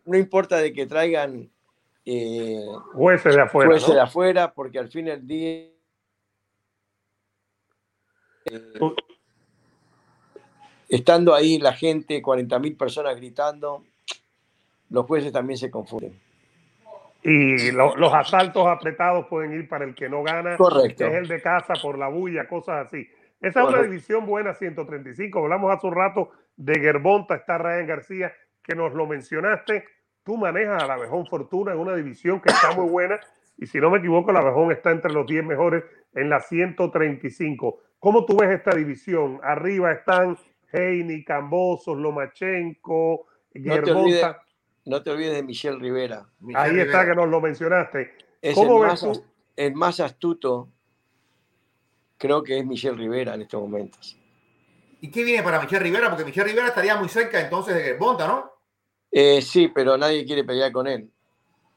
[0.06, 1.50] No, importa de que traigan
[2.06, 3.72] eh, jueces de afuera.
[3.72, 5.70] Jueces de afuera, porque al fin del día.
[8.46, 8.80] Eh,
[10.90, 13.84] estando ahí la gente, 40.000 personas gritando,
[14.90, 16.20] los jueces también se confunden.
[17.22, 21.06] Y los asaltos apretados pueden ir para el que no gana, Correcto.
[21.06, 23.08] que es el de casa por la bulla, cosas así.
[23.42, 25.40] Esa es una división buena, 135.
[25.40, 28.34] Hablamos hace un rato de Gerbonta, está Ryan García,
[28.64, 29.86] que nos lo mencionaste.
[30.24, 33.20] Tú manejas a la Abejón Fortuna en una división que está muy buena.
[33.58, 35.84] Y si no me equivoco, la Abejón está entre los 10 mejores
[36.14, 37.80] en la 135.
[38.00, 39.40] ¿Cómo tú ves esta división?
[39.44, 40.38] Arriba están
[40.72, 44.42] Heini, Cambosos, Lomachenko, Gerbonta.
[44.86, 46.28] No te olvides de Michelle Rivera.
[46.56, 48.14] Ahí está que nos lo mencionaste.
[48.42, 49.24] Es ¿Cómo el, ves más,
[49.56, 50.70] el más astuto,
[52.18, 54.18] creo que es Michelle Rivera en estos momentos.
[55.02, 56.10] ¿Y qué viene para Michelle Rivera?
[56.10, 58.52] Porque Michelle Rivera estaría muy cerca entonces de Gerbonta, ¿no?
[59.12, 61.10] Eh, sí, pero nadie quiere pelear con él.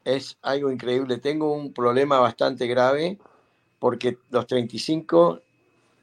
[0.04, 1.18] Es algo increíble.
[1.18, 3.18] Tengo un problema bastante grave
[3.78, 5.40] porque los 35,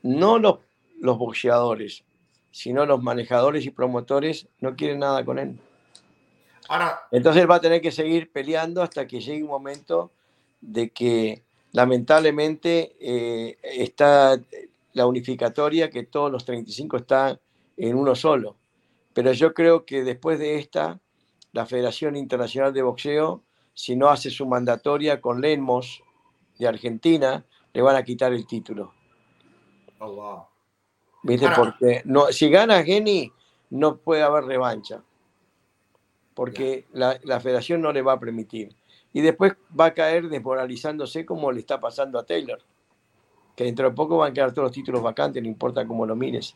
[0.03, 0.59] no los,
[0.99, 2.03] los boxeadores,
[2.51, 5.59] sino los manejadores y promotores no quieren nada con él.
[6.67, 10.11] Ahora, Entonces va a tener que seguir peleando hasta que llegue un momento
[10.61, 14.39] de que lamentablemente eh, está
[14.93, 17.39] la unificatoria, que todos los 35 están
[17.77, 18.55] en uno solo.
[19.13, 20.99] Pero yo creo que después de esta,
[21.51, 23.43] la Federación Internacional de Boxeo,
[23.73, 26.03] si no hace su mandatoria con Lemos
[26.57, 28.93] de Argentina, le van a quitar el título.
[29.99, 30.58] Oh, wow.
[31.23, 31.49] ¿Viste?
[31.55, 33.31] Porque no, si gana Geni,
[33.69, 35.01] no puede haber revancha.
[36.33, 38.75] Porque la, federación no le va a permitir.
[39.11, 42.59] Y después va a caer desmoralizándose como le está pasando a Taylor.
[43.55, 46.15] Que dentro de poco van a quedar todos los títulos vacantes, no importa cómo lo
[46.15, 46.55] mires.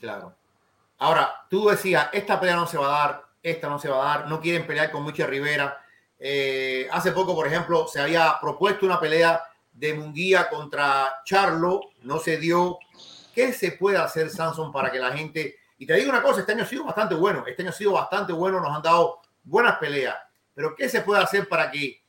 [0.00, 0.34] Claro.
[0.98, 4.18] Ahora, tú decías, esta pelea no se va a dar, esta no se va a
[4.18, 5.78] dar, no quieren pelear con Mucha Rivera.
[6.18, 9.40] Eh, hace poco, por ejemplo, se había propuesto una pelea
[9.72, 12.78] de Munguía contra Charlo, no se dio.
[13.36, 15.56] ¿Qué se puede hacer, Samson, para que la gente...
[15.76, 17.92] Y te digo una cosa, este año ha sido bastante bueno, este año ha sido
[17.92, 20.16] bastante bueno, nos han dado buenas peleas,
[20.54, 22.02] pero ¿qué se puede hacer para que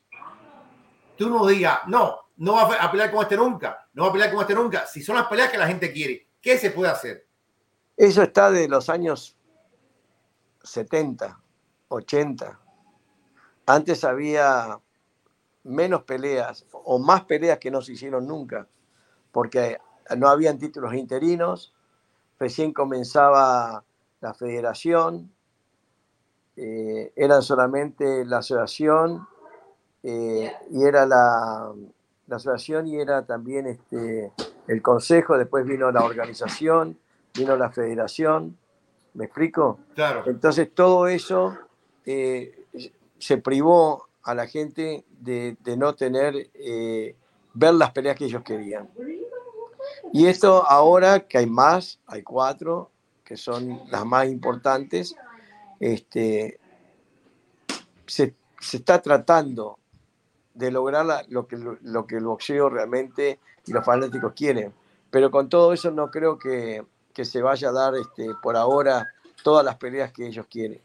[1.17, 4.31] tú no digas, no, no va a pelear con este nunca, no va a pelear
[4.31, 7.27] con este nunca, si son las peleas que la gente quiere, ¿qué se puede hacer?
[7.97, 9.35] Eso está de los años
[10.63, 11.37] 70,
[11.89, 12.59] 80.
[13.65, 14.79] Antes había
[15.63, 18.65] menos peleas o más peleas que no se hicieron nunca,
[19.33, 19.77] porque
[20.15, 21.73] no habían títulos interinos,
[22.39, 23.83] recién comenzaba
[24.21, 25.31] la federación
[26.59, 29.27] eh, eran solamente la asociación
[30.01, 31.71] eh, y era la,
[32.25, 34.31] la, asociación y era también este,
[34.67, 36.97] el consejo, después vino la organización,
[37.35, 38.57] vino la federación,
[39.13, 39.77] ¿me explico?
[39.93, 40.23] Claro.
[40.25, 41.55] Entonces todo eso
[42.07, 42.65] eh,
[43.19, 46.49] se privó a la gente de, de no tener,
[47.53, 48.89] ver las peleas que ellos querían.
[50.13, 52.91] Y esto ahora que hay más, hay cuatro,
[53.23, 55.15] que son las más importantes,
[55.79, 56.59] este,
[58.05, 59.77] se, está tratando
[60.53, 64.73] de lograr lo, que, lo que el boxeo realmente y los fanáticos quieren.
[65.11, 66.83] Pero con todo eso no creo que,
[67.13, 69.07] que se vaya a dar este, por ahora
[69.43, 70.79] todas las peleas que ellos quieren.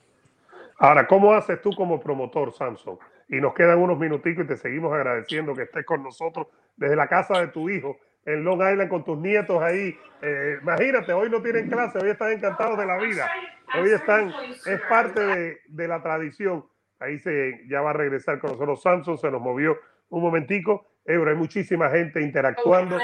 [0.78, 2.98] Ahora, ¿cómo haces tú como promotor, Samson?
[3.28, 7.06] Y nos quedan unos minuticos y te seguimos agradeciendo que estés con nosotros desde la
[7.06, 9.96] casa de tu hijo en Long Island con tus nietos ahí.
[10.22, 13.28] Eh, imagínate, hoy no tienen clase, hoy están encantados de la vida.
[13.80, 14.32] Hoy están,
[14.66, 16.64] es parte de, de la tradición.
[17.00, 19.76] Ahí se ya va a regresar con nosotros Samson, se nos movió
[20.10, 20.86] un momentico.
[21.04, 22.96] Ebro, hay muchísima gente interactuando.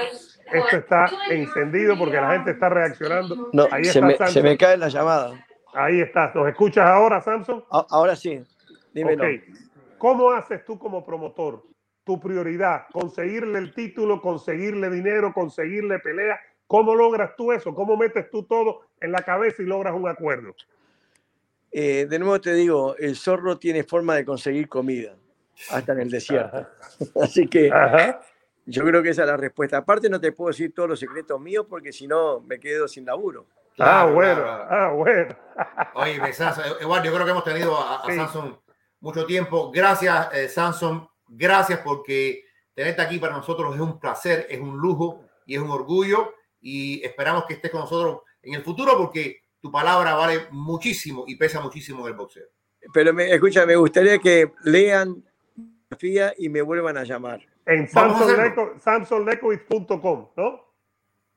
[0.53, 3.51] Esto está encendido porque la gente está reaccionando.
[3.53, 5.45] No, ahí se, está me, se me cae la llamada.
[5.75, 6.33] Ahí estás.
[6.35, 7.65] ¿Nos escuchas ahora, Samson?
[7.73, 8.41] A- Ahora sí,
[8.95, 9.25] dímelo.
[9.25, 9.31] Ok.
[9.99, 11.65] ¿Cómo haces tú como promotor
[12.09, 12.87] tu prioridad?
[12.91, 16.41] Conseguirle el título, conseguirle dinero, conseguirle pelea.
[16.67, 17.75] ¿Cómo logras tú eso?
[17.75, 20.55] ¿Cómo metes tú todo en la cabeza y logras un acuerdo?
[21.71, 25.17] Eh, de nuevo te digo, el zorro tiene forma de conseguir comida,
[25.71, 26.67] hasta en el desierto.
[27.23, 28.23] Así que Ajá.
[28.65, 29.77] yo creo que esa es la respuesta.
[29.77, 33.05] Aparte no te puedo decir todos los secretos míos porque si no me quedo sin
[33.05, 33.45] laburo.
[33.81, 34.43] ah, bueno.
[34.43, 34.67] claro.
[34.71, 35.37] Ah, bueno.
[35.93, 38.17] Oye, Samson, Eduardo, yo creo que hemos tenido a, a Sí.
[38.17, 38.59] Samson
[39.01, 39.71] mucho tiempo.
[39.71, 41.08] Gracias, eh, Samson.
[41.29, 45.71] Gracias porque tenerte aquí para nosotros es un placer, es un lujo y es un
[45.71, 46.35] orgullo.
[46.61, 51.37] Y esperamos que estés con nosotros en el futuro porque tu palabra vale muchísimo y
[51.37, 52.47] pesa muchísimo en el boxeo.
[52.93, 55.25] Pero me, escucha, me gustaría que lean
[55.91, 57.41] la y me vuelvan a llamar.
[57.67, 58.77] En Vamos a hacerlo.
[58.77, 60.69] samsonleco- samsonlecovic.com, ¿no?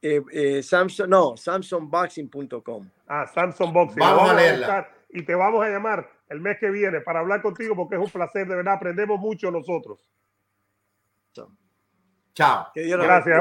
[0.01, 2.89] Eh, eh, Samsung, no, samsungboxing.com.
[3.07, 3.99] Ah, Samson Boxing.
[3.99, 4.89] Vamos a leerla.
[5.09, 8.09] y te vamos a llamar el mes que viene para hablar contigo porque es un
[8.09, 8.75] placer, de verdad.
[8.75, 10.09] Aprendemos mucho nosotros.
[12.33, 12.67] Chao.
[13.05, 13.37] Gracias.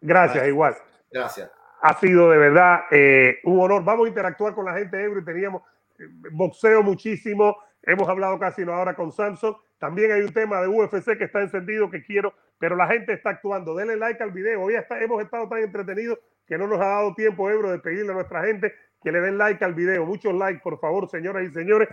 [0.00, 0.76] Gracias, igual.
[1.10, 1.50] Gracias.
[1.80, 3.82] ha sido de verdad eh, un honor.
[3.84, 5.62] Vamos a interactuar con la gente de Ebro y teníamos
[5.98, 7.56] eh, boxeo muchísimo.
[7.82, 9.56] Hemos hablado casi una hora con Samson.
[9.78, 13.30] También hay un tema de UFC que está encendido que quiero, pero la gente está
[13.30, 13.74] actuando.
[13.74, 14.62] Denle like al video.
[14.62, 18.10] Hoy está- hemos estado tan entretenidos que no nos ha dado tiempo, Ebro, de pedirle
[18.12, 18.72] a nuestra gente
[19.02, 20.04] que le den like al video.
[20.04, 21.88] Muchos likes, por favor, señoras y señores.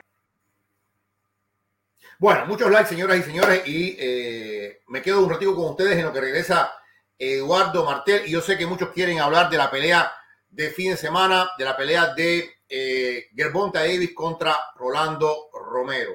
[2.18, 6.06] Bueno, muchos likes, señoras y señores, y eh, me quedo un ratito con ustedes en
[6.06, 6.72] lo que regresa
[7.20, 8.26] Eduardo Martel.
[8.26, 10.10] Y yo sé que muchos quieren hablar de la pelea
[10.50, 16.14] de fin de semana, de la pelea de eh, Gervonta Davis contra Rolando Romero.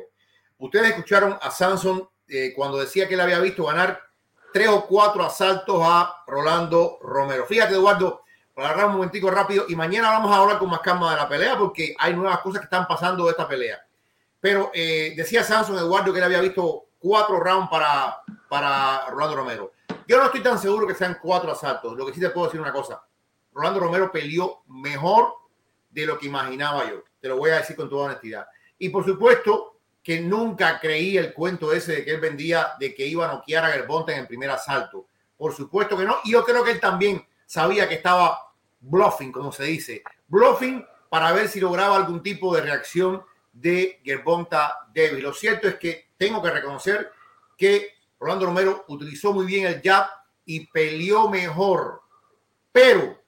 [0.57, 4.01] Ustedes escucharon a Samson eh, cuando decía que él había visto ganar
[4.55, 7.45] tres o cuatro asaltos a Rolando Romero.
[7.45, 8.23] Fíjate, Eduardo,
[8.55, 11.29] para agarrar un momentico rápido, y mañana vamos a hablar con más calma de la
[11.29, 13.85] pelea porque hay nuevas cosas que están pasando de esta pelea.
[14.41, 19.73] Pero eh, decía Samson Eduardo que él había visto cuatro rounds para, para Rolando Romero.
[20.07, 21.97] Yo no estoy tan seguro que sean cuatro asaltos.
[21.97, 23.03] Lo que sí te puedo decir una cosa.
[23.53, 25.35] Rolando Romero peleó mejor
[25.91, 27.03] de lo que imaginaba yo.
[27.21, 28.47] Te lo voy a decir con toda honestidad.
[28.79, 33.07] Y por supuesto que nunca creí el cuento ese de que él vendía de que
[33.07, 35.07] iba a noquear a Gervonta en el primer asalto.
[35.37, 36.17] Por supuesto que no.
[36.25, 40.03] Y yo creo que él también sabía que estaba bluffing, como se dice.
[40.29, 43.23] Bluffing para ver si lograba algún tipo de reacción
[43.53, 45.23] de Gervonta Davis.
[45.23, 47.11] Lo cierto es que tengo que reconocer
[47.57, 47.89] que
[48.19, 50.07] Rolando Romero utilizó muy bien el jab
[50.45, 52.03] y peleó mejor.
[52.73, 53.19] Pero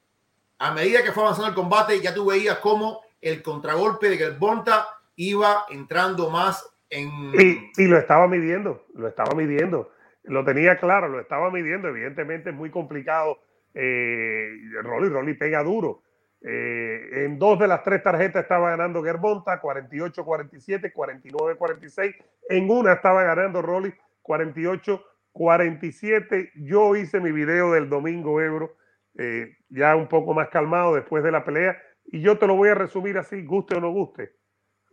[0.59, 4.87] a medida que fue avanzando el combate, ya tú veías cómo el contragolpe de Gervonta
[5.17, 7.09] iba entrando más en...
[7.35, 9.91] Y, y lo estaba midiendo, lo estaba midiendo.
[10.25, 11.89] Lo tenía claro, lo estaba midiendo.
[11.89, 13.41] Evidentemente es muy complicado.
[13.75, 14.51] Eh,
[14.83, 16.03] Rolly, Rolly pega duro.
[16.45, 22.15] Eh, en dos de las tres tarjetas estaba ganando Gervonta, 48-47, 49-46.
[22.49, 26.51] En una estaba ganando Rolly, 48-47.
[26.57, 28.77] Yo hice mi video del domingo, Ebro,
[29.19, 31.77] eh, ya un poco más calmado después de la pelea.
[32.07, 34.33] Y yo te lo voy a resumir así, guste o no guste.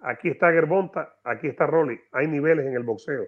[0.01, 1.99] Aquí está Gervonta, aquí está Rolly.
[2.11, 3.25] Hay niveles en el boxeo.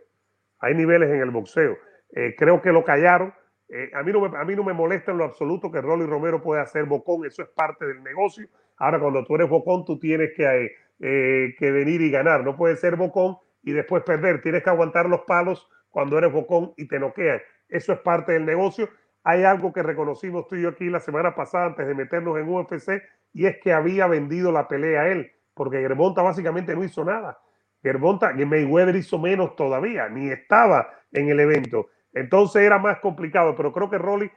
[0.59, 1.77] Hay niveles en el boxeo.
[2.15, 3.33] Eh, creo que lo callaron.
[3.73, 6.05] Eh, a, mí no me, a mí no me molesta en lo absoluto que Rolly
[6.05, 7.25] Romero pueda hacer bocón.
[7.25, 8.47] Eso es parte del negocio.
[8.77, 12.43] Ahora, cuando tú eres bocón, tú tienes que, eh, que venir y ganar.
[12.43, 14.41] No puedes ser bocón y después perder.
[14.41, 17.41] Tienes que aguantar los palos cuando eres bocón y te noquean.
[17.69, 18.89] Eso es parte del negocio.
[19.23, 22.49] Hay algo que reconocimos tú y yo aquí la semana pasada antes de meternos en
[22.49, 23.01] UFC
[23.33, 27.39] y es que había vendido la pelea a él porque Gervonta básicamente no hizo nada.
[27.83, 31.89] Gervonta, que Mayweather hizo menos todavía, ni estaba en el evento.
[32.13, 34.31] Entonces era más complicado, pero creo que Rolly,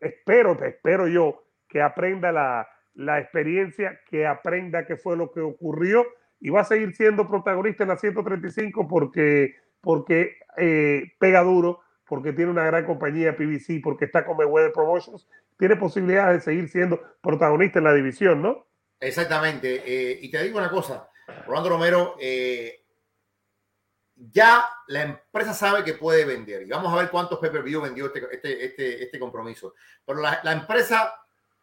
[0.00, 6.06] espero, espero yo, que aprenda la, la experiencia, que aprenda qué fue lo que ocurrió
[6.40, 12.32] y va a seguir siendo protagonista en la 135 porque, porque eh, pega duro, porque
[12.32, 17.00] tiene una gran compañía PBC, porque está con Mayweather Promotions, tiene posibilidades de seguir siendo
[17.22, 18.66] protagonista en la división, ¿no?
[18.98, 19.82] Exactamente.
[19.86, 21.08] Eh, y te digo una cosa,
[21.46, 22.79] Rolando Romero, eh,
[24.32, 26.62] ya la empresa sabe que puede vender.
[26.62, 29.74] Y vamos a ver cuántos pay-per-view vendió este, este, este, este compromiso.
[30.04, 31.14] Pero la, la, empresa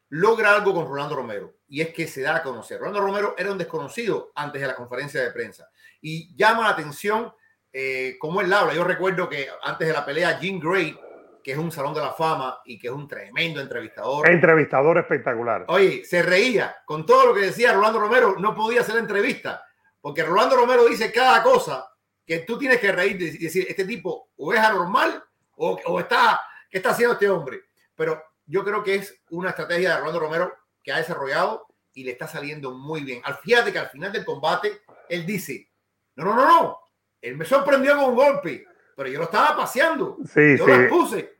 [0.10, 2.80] logra algo con Rolando Romero y es que se da a conocer.
[2.80, 5.70] Rolando Romero era un desconocido antes de la conferencia de prensa
[6.01, 7.34] y llama la atención
[7.72, 8.74] eh, cómo él habla.
[8.74, 10.97] Yo recuerdo que antes de la pelea, Jim Gray,
[11.43, 14.30] que es un salón de la fama y que es un tremendo entrevistador.
[14.30, 15.66] Entrevistador espectacular.
[15.68, 19.64] Oye, se reía con todo lo que decía Rolando Romero, no podía hacer entrevista,
[20.01, 21.88] porque Rolando Romero dice cada cosa
[22.28, 25.23] que tú tienes que reír y decir, este tipo o es anormal
[25.55, 27.61] o, o está, ¿qué está haciendo este hombre?
[27.95, 30.53] Pero yo creo que es una estrategia de Rolando Romero
[30.84, 33.21] que ha desarrollado y le está saliendo muy bien.
[33.23, 35.69] Al fíjate que al final del combate él dice,
[36.15, 36.80] no, no, no, no,
[37.21, 38.65] él me sorprendió con un golpe,
[38.95, 40.17] pero yo lo estaba paseando.
[40.25, 40.71] Sí, yo sí.
[40.71, 41.34] lo puse.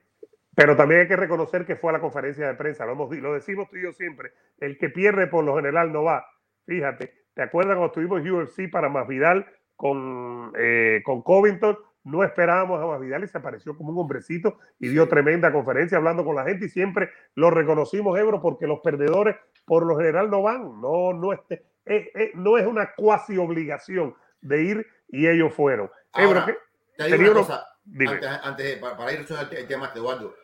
[0.56, 3.34] Pero también hay que reconocer que fue a la conferencia de prensa, lo, hemos, lo
[3.34, 6.26] decimos tú y yo siempre, el que pierde por lo general no va.
[6.66, 9.46] Fíjate, ¿te acuerdas cuando estuvimos en UFC para Masvidal
[9.78, 11.78] con, eh, con Covington?
[12.08, 16.24] no esperábamos a Masvidal y se apareció como un hombrecito y dio tremenda conferencia hablando
[16.24, 20.42] con la gente y siempre lo reconocimos, Ebro, porque los perdedores por lo general no
[20.42, 25.54] van, no, no, este, es, es, no es una cuasi obligación de ir y ellos
[25.54, 25.92] fueron.
[26.14, 26.58] Ahora, Ebro,
[26.96, 30.36] te digo una cosa, antes, antes, para, ir el tema de Eduardo,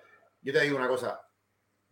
[0.41, 1.21] yo te digo una cosa,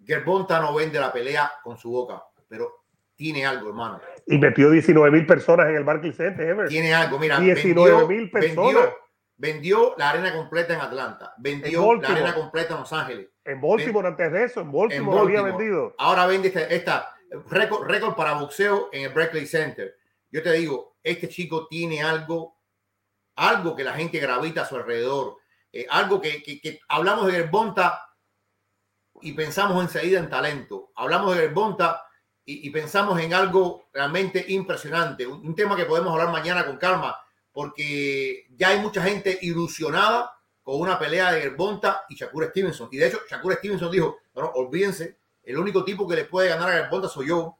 [0.03, 2.80] Gerbonta no vende la pelea con su boca, pero
[3.15, 4.01] tiene algo, hermano.
[4.25, 6.67] Y metió 19 mil personas en el Barclays Center, Ever.
[6.67, 7.39] Tiene algo, mira.
[7.39, 8.73] 19 mil personas.
[8.73, 8.97] Vendió,
[9.37, 13.29] vendió la arena completa en Atlanta, vendió la arena completa en Los Ángeles.
[13.43, 15.95] En Baltimore, en, antes de eso, en Baltimore, en Baltimore, había vendido.
[15.97, 17.15] Ahora vende esta, esta
[17.49, 19.95] récord, récord para boxeo en el Berkeley Center.
[20.29, 22.59] Yo te digo, este chico tiene algo,
[23.35, 25.37] algo que la gente gravita a su alrededor,
[25.71, 28.01] eh, algo que, que, que, hablamos de Bonta
[29.21, 30.91] y pensamos enseguida en talento.
[30.95, 32.03] Hablamos de Bonta
[32.45, 36.77] y, y, pensamos en algo realmente impresionante, un, un tema que podemos hablar mañana con
[36.77, 37.15] calma
[37.51, 40.31] porque ya hay mucha gente ilusionada
[40.63, 42.89] con una pelea de Gerbonta y Shakur Stevenson.
[42.91, 46.49] Y de hecho, Shakur Stevenson dijo, no, no, olvídense, el único tipo que le puede
[46.49, 47.57] ganar a Gerbonta soy yo.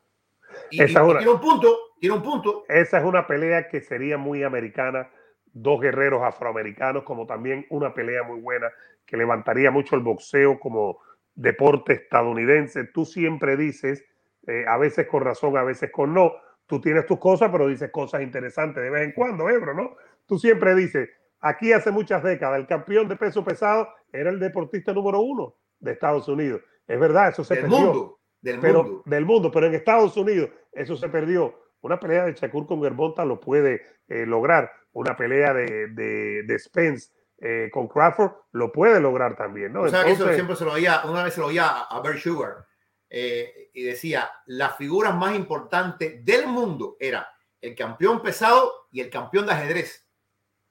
[0.70, 2.64] Y, y, una, tiene un punto, tiene un punto.
[2.68, 5.10] Esa es una pelea que sería muy americana,
[5.46, 8.68] dos guerreros afroamericanos, como también una pelea muy buena
[9.06, 11.00] que levantaría mucho el boxeo como
[11.36, 12.86] deporte estadounidense.
[12.86, 14.06] Tú siempre dices,
[14.48, 16.34] eh, a veces con razón, a veces con no,
[16.66, 19.96] tú tienes tus cosas, pero dices cosas interesantes de vez en cuando, Ebro, ¿no?
[20.26, 24.94] Tú siempre dices, aquí hace muchas décadas, el campeón de peso pesado era el deportista
[24.94, 26.62] número uno de Estados Unidos.
[26.88, 27.80] Es verdad, eso se del perdió.
[27.80, 29.04] Mundo, del pero, mundo.
[29.06, 31.54] Del mundo, pero en Estados Unidos eso se perdió.
[31.82, 34.72] Una pelea de Shakur con Gerbonta lo puede eh, lograr.
[34.94, 39.82] Una pelea de, de, de Spence eh, con Crawford lo puede lograr también, ¿no?
[39.82, 42.02] O sea, Entonces, que eso siempre se lo oía, una vez se lo oía a
[42.02, 42.66] Bert Sugar.
[43.14, 47.28] Eh, y decía, las figuras más importantes del mundo era
[47.60, 50.08] el campeón pesado y el campeón de ajedrez.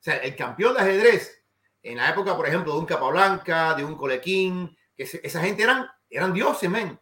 [0.01, 1.45] O sea, el campeón de ajedrez,
[1.83, 5.63] en la época, por ejemplo, de un Capablanca, de un Colequín, que se, esa gente
[5.63, 6.99] eran, eran dioses, men.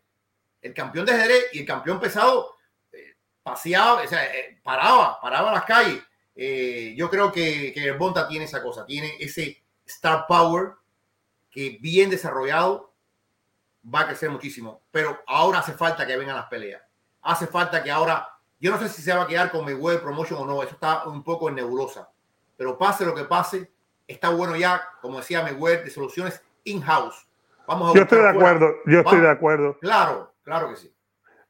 [0.61, 2.57] El campeón de ajedrez y el campeón pesado
[2.91, 6.03] eh, paseaba, o sea, eh, paraba, paraba las calles.
[6.35, 10.73] Eh, yo creo que, que el Bonta tiene esa cosa, tiene ese star power
[11.51, 12.88] que bien desarrollado
[13.83, 14.83] va a crecer muchísimo.
[14.91, 16.83] Pero ahora hace falta que vengan las peleas.
[17.23, 18.29] Hace falta que ahora,
[18.61, 21.05] yo no sé si se va a quedar con Mayweather Promotion o no, eso está
[21.09, 22.09] un poco en nebulosa.
[22.57, 23.71] Pero pase lo que pase,
[24.07, 27.27] está bueno ya, como decía Mayweather, de soluciones in-house.
[27.67, 28.83] Vamos a yo estoy de acuerdo, fuera.
[28.87, 29.79] yo estoy de acuerdo.
[29.81, 30.95] Claro, claro que sí.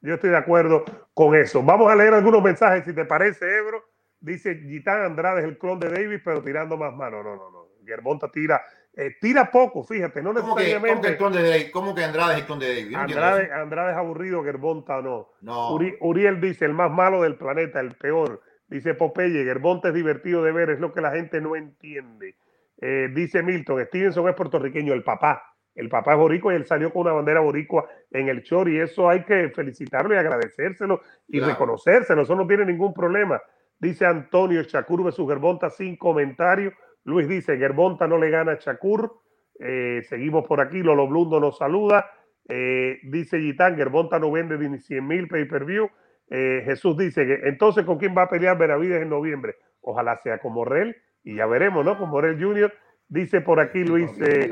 [0.01, 1.61] Yo estoy de acuerdo con eso.
[1.61, 3.83] Vamos a leer algunos mensajes, si te parece, Ebro.
[4.21, 7.23] Dice Gitán Andrade es el clon de Davis, pero tirando más mano.
[7.23, 7.67] No, no, no.
[7.85, 8.61] Germonta tira
[8.95, 11.11] eh, tira poco, fíjate, no ¿Cómo necesariamente.
[11.11, 12.91] Que, ¿cómo, que ¿Cómo, que Andrade es el clon de David?
[12.91, 15.29] No Andrade, Andrade, es aburrido, Gerbonta no.
[15.41, 15.73] no.
[15.73, 18.41] Uri, Uriel dice, el más malo del planeta, el peor.
[18.67, 22.35] Dice Popeye, Gerbonta es divertido de ver, es lo que la gente no entiende.
[22.81, 25.43] Eh, dice Milton, Stevenson es puertorriqueño, el papá.
[25.75, 28.79] El papá es boricua y él salió con una bandera boricua en el short y
[28.79, 31.53] eso hay que felicitarlo y agradecérselo y claro.
[31.53, 33.41] reconocérselo, eso no tiene ningún problema.
[33.79, 36.73] Dice Antonio Shakur versus Gerbonta sin comentario.
[37.03, 39.11] Luis dice, Gerbonta no le gana a Shakur.
[39.59, 42.09] Eh, seguimos por aquí, Lolo Blundo nos saluda.
[42.47, 45.89] Eh, dice Gitán, Gerbonta no vende ni 100 mil pay-per-view.
[46.31, 49.55] Eh, Jesús dice que entonces con quién va a pelear Benavides en noviembre.
[49.81, 51.97] Ojalá sea con Morrell y ya veremos, ¿no?
[51.97, 52.73] Con Morel Jr.
[53.07, 54.51] Dice por aquí Luis eh,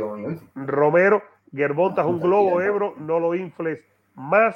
[0.55, 1.21] Romero,
[1.53, 3.83] Gerbonta es un globo, Ebro, no lo infles
[4.15, 4.55] más.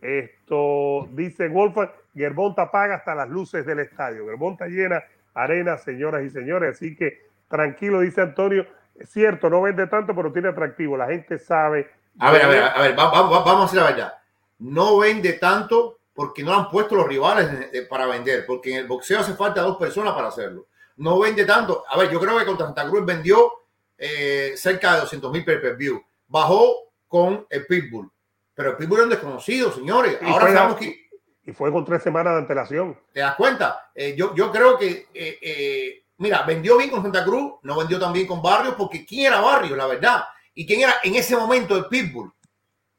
[0.00, 4.26] Esto dice Wolfgang, Gerbonta paga hasta las luces del estadio.
[4.26, 5.02] Gerbonta llena
[5.34, 6.76] arena, señoras y señores.
[6.76, 7.18] Así que
[7.52, 8.66] tranquilo, dice Antonio.
[8.96, 10.96] Es cierto, no vende tanto, pero tiene atractivo.
[10.96, 11.88] La gente sabe.
[12.18, 14.14] A ver, a ver, a ver, vamos, vamos a hacer la verdad.
[14.58, 17.48] No vende tanto porque no han puesto los rivales
[17.88, 21.84] para vender, porque en el boxeo hace falta dos personas para hacerlo no vende tanto.
[21.88, 23.52] A ver, yo creo que contra Santa Cruz vendió
[23.98, 26.02] eh, cerca de 200 mil per view.
[26.28, 28.10] Bajó con el Pitbull.
[28.54, 30.18] Pero el Pitbull es un desconocido, señores.
[30.20, 31.02] Y Ahora sabemos que.
[31.44, 32.98] Y fue con tres semanas de antelación.
[33.12, 33.90] ¿Te das cuenta?
[33.94, 35.08] Eh, yo, yo creo que.
[35.12, 39.26] Eh, mira, vendió bien con Santa Cruz, no vendió tan bien con Barrios, porque ¿quién
[39.26, 40.24] era Barrios, la verdad?
[40.54, 42.32] ¿Y quién era en ese momento el Pitbull?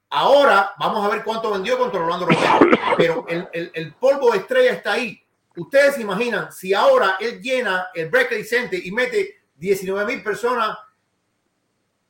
[0.09, 2.77] Ahora vamos a ver cuánto vendió contra Orlando Romero.
[2.97, 5.19] Pero el, el, el polvo de estrella está ahí.
[5.55, 10.77] Ustedes se imaginan si ahora él llena el Berkeley Center y mete 19 mil personas,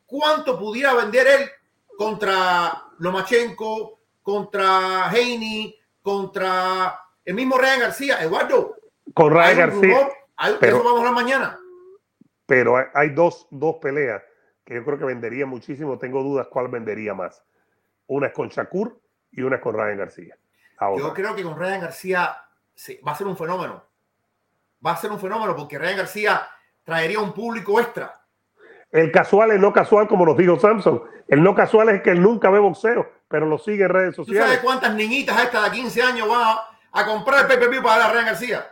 [0.05, 1.49] ¿cuánto pudiera vender él
[1.95, 8.21] contra Lomachenko, contra Heine, contra el mismo Ryan García?
[8.21, 8.77] Eduardo.
[9.13, 10.09] Con Ryan García.
[10.59, 11.59] Pero, eso vamos a hablar mañana.
[12.45, 14.21] Pero hay dos, dos peleas
[14.65, 15.97] que yo creo que vendería muchísimo.
[15.97, 17.43] Tengo dudas cuál vendería más.
[18.07, 18.99] Una es con Shakur
[19.31, 20.37] y una es con Ryan García.
[20.97, 22.35] Yo creo que con Ryan García
[22.73, 23.83] sí, va a ser un fenómeno.
[24.85, 26.47] Va a ser un fenómeno porque Ryan García
[26.83, 28.13] traería un público extra.
[28.91, 31.03] El casual es no casual, como nos dijo Samson.
[31.27, 34.43] El no casual es que él nunca ve boxeo, pero lo sigue en redes sociales.
[34.43, 36.57] ¿Tú sabes cuántas niñitas estas de 15 años van
[36.91, 38.67] a, comprar el PPP para dar Ryan García?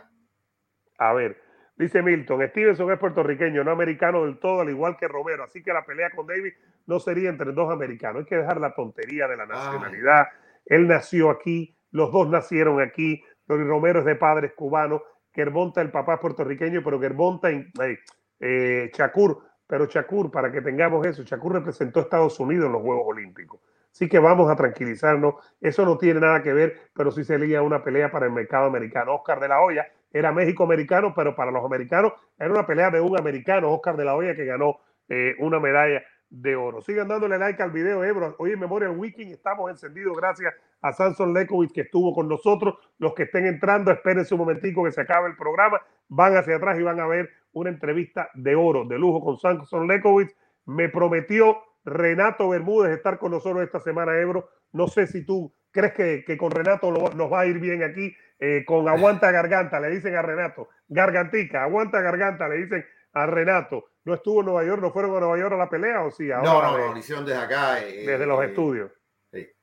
[0.98, 1.42] A ver,
[1.82, 5.44] dice Milton, Stevenson es puertorriqueño, no americano del todo, al igual que Romero.
[5.44, 6.52] Así que la pelea con David
[6.86, 8.20] no sería entre dos americanos.
[8.20, 10.26] Hay que dejar la tontería de la nacionalidad.
[10.66, 13.22] Él nació aquí, los dos nacieron aquí.
[13.46, 15.02] Romero es de padres cubanos,
[15.32, 17.98] Gervonta el papá es puertorriqueño, pero Gervonta eh,
[18.40, 22.82] eh, Chakur, pero Chakur, para que tengamos eso, Chakur representó a Estados Unidos en los
[22.82, 23.60] Juegos Olímpicos.
[23.90, 25.34] Así que vamos a tranquilizarnos.
[25.60, 29.14] Eso no tiene nada que ver, pero sí sería una pelea para el mercado americano.
[29.14, 33.18] Oscar de la Hoya era México-americano, pero para los americanos era una pelea de un
[33.18, 36.02] americano, Oscar de la Hoya, que ganó eh, una medalla
[36.32, 36.80] de oro.
[36.80, 38.34] Sigan dándole like al video, Ebro.
[38.38, 42.74] Hoy en Memorial Weekend estamos encendidos gracias a Samson Lekowitz que estuvo con nosotros.
[42.98, 45.80] Los que estén entrando, esperen un momentico que se acabe el programa.
[46.08, 49.86] Van hacia atrás y van a ver una entrevista de oro, de lujo con Samson
[49.86, 50.34] Lekowitz.
[50.64, 54.48] Me prometió Renato Bermúdez estar con nosotros esta semana, Ebro.
[54.72, 58.14] No sé si tú crees que, con Renato nos va a ir bien aquí.
[58.38, 60.68] Eh, con aguanta garganta, le dicen a Renato.
[60.88, 65.20] Gargantica, aguanta garganta, le dicen a Renato no estuvo en Nueva York, no fueron a
[65.20, 66.24] Nueva York a la pelea o sí.
[66.24, 67.82] no, no, no, lo hicieron desde acá.
[67.82, 68.90] Eh, desde los eh, estudios.
[69.32, 69.54] Eh,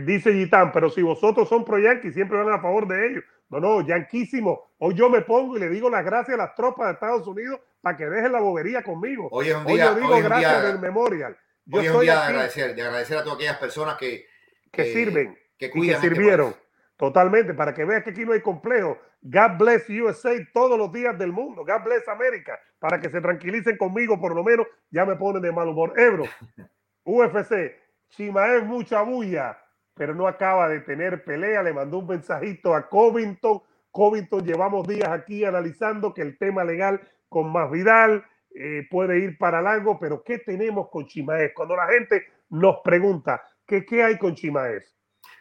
[0.00, 3.24] dice Gitán, pero si vosotros son pro Yankees, siempre van a favor de ellos.
[3.50, 4.72] No, no, yanquísimo.
[4.78, 7.60] Hoy yo me pongo y le digo las gracias a las tropas de Estados Unidos
[7.82, 9.28] para que dejen la bobería conmigo.
[9.30, 9.92] Hoy es un día.
[9.92, 11.36] Hoy yo digo gracias del Memorial.
[11.70, 14.26] hoy es un día de agradecer, de agradecer a todas aquellas personas que,
[14.70, 15.38] que, sirven,
[15.68, 16.54] que, cuidan que este sirvieron.
[16.96, 18.98] Totalmente, para que veas que aquí no hay complejo.
[19.22, 21.64] God bless USA todos los días del mundo.
[21.64, 22.58] God bless América.
[22.78, 25.94] Para que se tranquilicen conmigo, por lo menos, ya me ponen de mal humor.
[25.96, 26.24] Ebro,
[27.04, 27.74] UFC,
[28.10, 29.58] Chimaev mucha bulla,
[29.94, 31.62] pero no acaba de tener pelea.
[31.62, 33.62] Le mandó un mensajito a Covington.
[33.90, 39.38] Covington, llevamos días aquí analizando que el tema legal con Más Vidal eh, puede ir
[39.38, 41.52] para largo, pero ¿qué tenemos con Chimaev?
[41.54, 44.82] Cuando la gente nos pregunta, ¿qué, qué hay con Chimaev?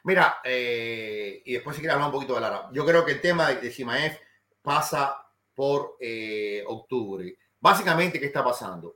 [0.04, 2.70] Mira, eh, y después si quieres hablar un poquito de Lara.
[2.74, 4.18] Yo creo que el tema de, de
[4.62, 7.38] pasa por eh, octubre.
[7.60, 8.96] Básicamente, ¿qué está pasando?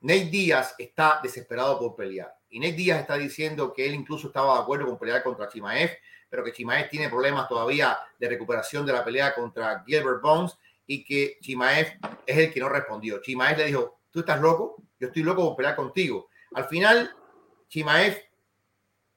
[0.00, 2.32] Nate Díaz está desesperado por pelear.
[2.50, 5.90] Y Nate Díaz está diciendo que él incluso estaba de acuerdo con pelear contra Chimaev,
[6.30, 11.02] pero que Chimaev tiene problemas todavía de recuperación de la pelea contra Gilbert Bones y
[11.02, 13.20] que Chimaev es el que no respondió.
[13.20, 14.76] Chimaev le dijo, ¿tú estás loco?
[15.00, 16.28] Yo estoy loco por pelear contigo.
[16.54, 17.14] Al final,
[17.68, 18.27] Chimaev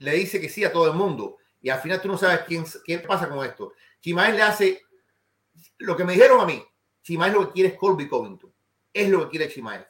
[0.02, 2.66] le dice que sí a todo el mundo y al final tú no sabes quién,
[2.84, 3.74] qué pasa con esto.
[3.99, 4.82] Chimaez le hace
[5.78, 6.64] lo que me dijeron a mí.
[7.04, 8.52] Chimaez lo que quiere es Colby Covington.
[8.91, 9.86] Es lo que quiere Chimaez.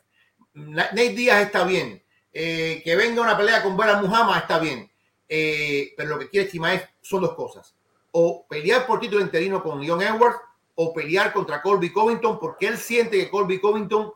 [0.53, 2.03] Nate Díaz está bien.
[2.33, 4.91] Eh, que venga una pelea con Buena Muhammad está bien.
[5.29, 7.73] Eh, pero lo que quiere Chimaez son dos cosas.
[8.11, 10.39] O pelear por título interino con Leon Edwards
[10.75, 14.11] o pelear contra Colby Covington porque él siente que Colby Covington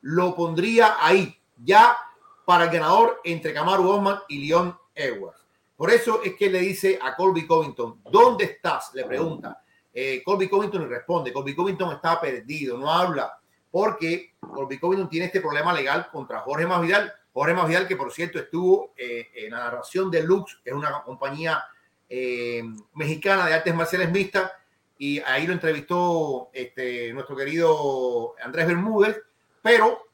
[0.00, 1.96] lo pondría ahí ya
[2.44, 5.46] para el ganador entre Kamaru Osman y Leon Edwards.
[5.76, 8.94] Por eso es que le dice a Colby Covington, ¿dónde estás?
[8.94, 9.62] Le pregunta.
[9.92, 13.38] Eh, Colby Covington le responde, Colby Covington está perdido, no habla,
[13.70, 17.12] porque Colby Covington tiene este problema legal contra Jorge Masvidal.
[17.32, 21.62] Jorge Masvidal, que por cierto estuvo eh, en la narración de Lux, es una compañía
[22.08, 22.62] eh,
[22.94, 24.50] mexicana de artes marciales mixtas
[24.98, 29.20] y ahí lo entrevistó este, nuestro querido Andrés Bermúdez,
[29.60, 30.06] pero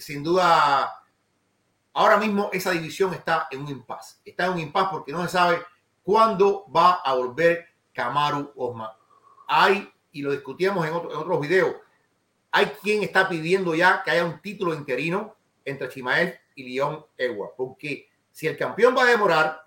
[0.00, 0.99] sin duda
[2.00, 4.20] ahora mismo esa división está en un impasse.
[4.24, 5.58] Está en un impasse porque no se sabe
[6.02, 8.88] cuándo va a volver Kamaru Osman.
[9.46, 11.76] Hay, y lo discutíamos en, otro, en otros videos,
[12.52, 17.52] hay quien está pidiendo ya que haya un título interino entre Chimaev y León Edwards,
[17.54, 19.60] porque si el campeón va a demorar,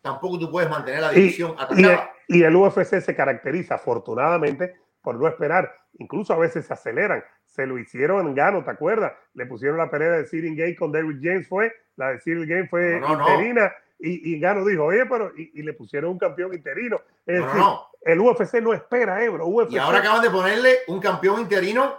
[0.00, 2.12] tampoco tú puedes mantener la división y, atacada.
[2.28, 5.70] Y, y, el UFC se caracteriza, afortunadamente, por no esperar.
[5.98, 7.22] Incluso a veces se aceleran.
[7.58, 9.14] Se lo hicieron en Gano, ¿te acuerdas?
[9.34, 11.72] Le pusieron la pelea de Cyril Gay con David James, fue.
[11.96, 13.28] La de Gay fue No, no, no.
[13.28, 13.72] interina.
[13.98, 15.32] Y, y Gano dijo, oye, pero.
[15.36, 17.00] Y, y le pusieron un campeón interino.
[17.26, 17.86] Es No, no, decir, no.
[18.02, 19.44] el UFC no espera, Ebro.
[19.48, 21.96] UFC Y ahora acaban de ponerle un campeón interino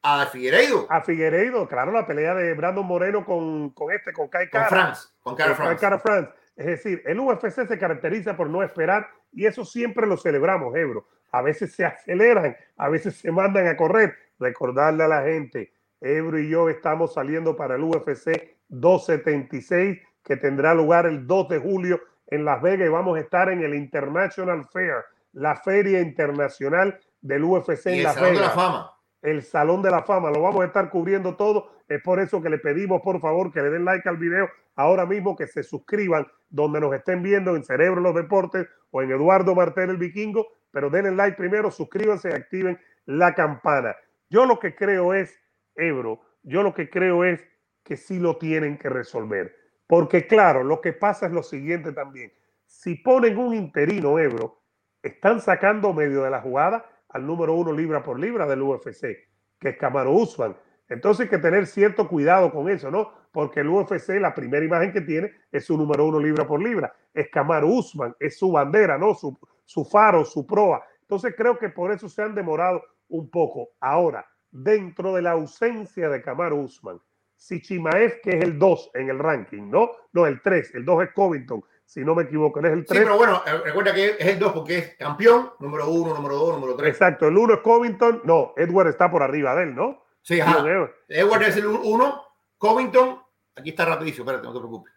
[0.00, 4.48] a Figueiredo, a Figueiredo, claro, la pelea de Brandon Moreno con, con este, con Kai
[4.48, 4.64] con.
[4.66, 5.80] France, con Cara Con France.
[5.80, 6.30] Cara France.
[6.54, 11.08] Es decir, el UFC se caracteriza por no esperar y eso siempre lo celebramos, Ebro.
[11.32, 14.16] A veces se aceleran, a veces se mandan a correr.
[14.40, 20.74] Recordarle a la gente, Ebro y yo estamos saliendo para el UFC 276 que tendrá
[20.74, 24.66] lugar el 2 de julio en Las Vegas y vamos a estar en el International
[24.72, 28.90] Fair, la feria internacional del UFC en el Las Salón de la Vegas Fama.
[29.22, 30.30] el Salón de la Fama.
[30.30, 31.72] Lo vamos a estar cubriendo todo.
[31.86, 35.04] Es por eso que le pedimos, por favor, que le den like al video ahora
[35.04, 39.54] mismo, que se suscriban donde nos estén viendo en Cerebro los Deportes o en Eduardo
[39.54, 43.94] Martel el Vikingo, pero denle like primero, suscríbanse y activen la campana.
[44.30, 45.38] Yo lo que creo es,
[45.74, 47.44] Ebro, yo lo que creo es
[47.82, 49.56] que sí lo tienen que resolver.
[49.88, 52.32] Porque claro, lo que pasa es lo siguiente también.
[52.64, 54.62] Si ponen un interino, Ebro,
[55.02, 59.28] están sacando medio de la jugada al número uno libra por libra del UFC,
[59.58, 60.56] que es Camaro Usman.
[60.88, 63.12] Entonces hay que tener cierto cuidado con eso, ¿no?
[63.32, 66.94] Porque el UFC, la primera imagen que tiene es su número uno libra por libra.
[67.12, 69.14] Es Camaro Usman, es su bandera, ¿no?
[69.14, 70.84] Su, su faro, su proa.
[71.00, 73.70] Entonces creo que por eso se han demorado un poco.
[73.80, 77.00] Ahora, dentro de la ausencia de Camaro Usman,
[77.36, 79.90] si Chimaev, que es el 2 en el ranking, ¿no?
[80.12, 82.86] No, el 3, el 2 es Covington, si no me equivoco, él es el Sí,
[82.88, 83.02] 3.
[83.04, 86.54] pero bueno, eh, recuerda que es el 2 porque es campeón, número 1, número 2,
[86.60, 86.88] número 3.
[86.90, 90.04] Exacto, el 1 es Covington, no, Edward está por arriba de él, ¿no?
[90.22, 90.64] Sí, ajá.
[91.08, 92.22] Edward es el 1,
[92.58, 93.20] Covington,
[93.56, 94.92] aquí está rapidísimo, espérate, no te preocupes.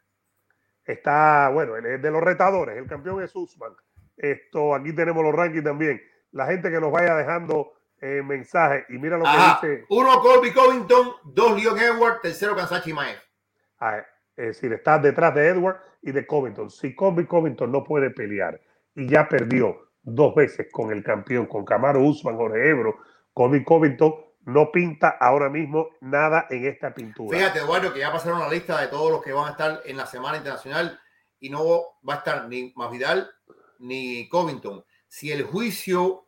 [0.86, 3.72] Está, bueno, él es de los retadores, el campeón es Usman.
[4.18, 6.02] Esto, aquí tenemos los rankings también.
[6.32, 7.72] La gente que nos vaya dejando
[8.04, 9.86] eh, mensajes y mira lo que dice.
[9.90, 13.18] Uno, Colby Covington, dos, Leon Edward, tercero, Kansachi Maez.
[13.80, 14.04] ah,
[14.36, 16.70] es decir, está detrás de Edward y de Covington.
[16.70, 18.60] Si Colby Covington no puede pelear
[18.94, 22.98] y ya perdió dos veces con el campeón, con Camaro Usman, Jorge Ebro,
[23.32, 24.14] Colby Covington
[24.46, 27.38] no pinta ahora mismo nada en esta pintura.
[27.38, 29.96] Fíjate, Eduardo, que ya pasaron la lista de todos los que van a estar en
[29.96, 31.00] la Semana Internacional
[31.40, 31.64] y no
[32.08, 33.32] va a estar ni Masvidal
[33.80, 34.84] ni Covington.
[35.08, 36.23] Si el juicio,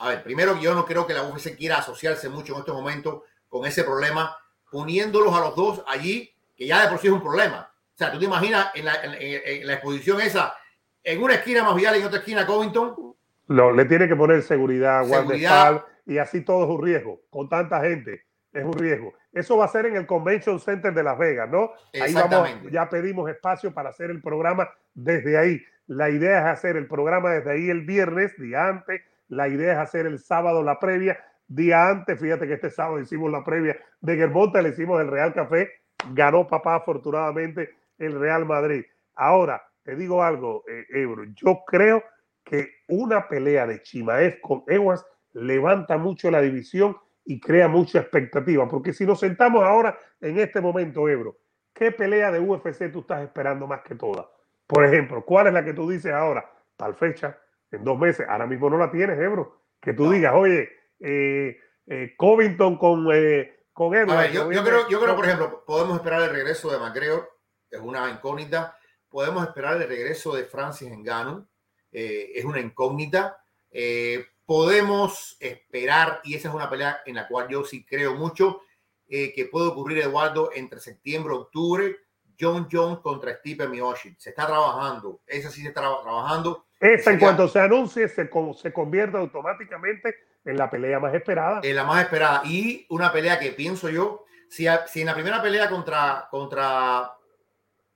[0.00, 3.22] a ver, primero yo no creo que la UFC quiera asociarse mucho en estos momentos
[3.48, 4.36] con ese problema,
[4.70, 7.70] poniéndolos a los dos allí, que ya de por sí es un problema.
[7.94, 10.54] O sea, tú te imaginas en la, en- en- en la exposición esa,
[11.02, 13.14] en una esquina Masvidal y en otra esquina Covington,
[13.48, 17.20] Lo- le tiene que poner seguridad, guardaespaldas y así todo es un riesgo.
[17.30, 19.12] Con tanta gente es un riesgo.
[19.32, 21.72] Eso va a ser en el Convention Center de Las Vegas, ¿no?
[22.02, 25.60] Ahí vamos, ya pedimos espacio para hacer el programa desde ahí.
[25.88, 29.02] La idea es hacer el programa desde ahí el viernes, día antes.
[29.30, 32.20] La idea es hacer el sábado la previa, día antes.
[32.20, 35.70] Fíjate que este sábado hicimos la previa de Germonta, le hicimos el Real Café.
[36.12, 38.84] Ganó papá, afortunadamente, el Real Madrid.
[39.14, 41.24] Ahora, te digo algo, eh, Ebro.
[41.34, 42.02] Yo creo
[42.42, 48.66] que una pelea de Chimaev con Edwards levanta mucho la división y crea mucha expectativa.
[48.66, 51.36] Porque si nos sentamos ahora en este momento, Ebro,
[51.72, 54.26] ¿qué pelea de UFC tú estás esperando más que todas?
[54.66, 56.50] Por ejemplo, ¿cuál es la que tú dices ahora?
[56.76, 57.38] Tal fecha,
[57.70, 59.62] en dos meses, ahora mismo no la tienes, Ebro.
[59.80, 60.10] Que tú No.
[60.10, 60.68] digas, oye,
[61.00, 64.22] eh, eh, Covington con, eh, con A Edwards.
[64.22, 67.30] ver, yo, yo creo, yo creo, por ejemplo, podemos esperar el regreso de McGregor,
[67.70, 68.76] es una incógnita.
[69.08, 71.46] Podemos esperar el regreso de Francis Ngannou,
[71.92, 73.42] eh, es una incógnita.
[73.70, 78.62] Eh, podemos esperar, y esa es una pelea en la cual yo sí creo mucho,
[79.08, 81.96] eh, que puede ocurrir, Eduardo, entre septiembre y octubre,
[82.38, 84.16] John Jones contra Stipe Miocic.
[84.18, 86.66] Se está trabajando, esa sí se está tra- trabajando.
[86.80, 91.60] Esa en cuanto se anuncie, se, se convierte automáticamente en la pelea más esperada.
[91.62, 92.40] eh, la más esperada.
[92.44, 97.12] Y una pelea que pienso yo, si, a- si en la primera pelea contra, contra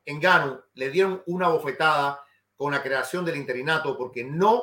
[0.04, 2.20] Engano le dieron una bofetada
[2.56, 4.62] con la creación del interinato porque no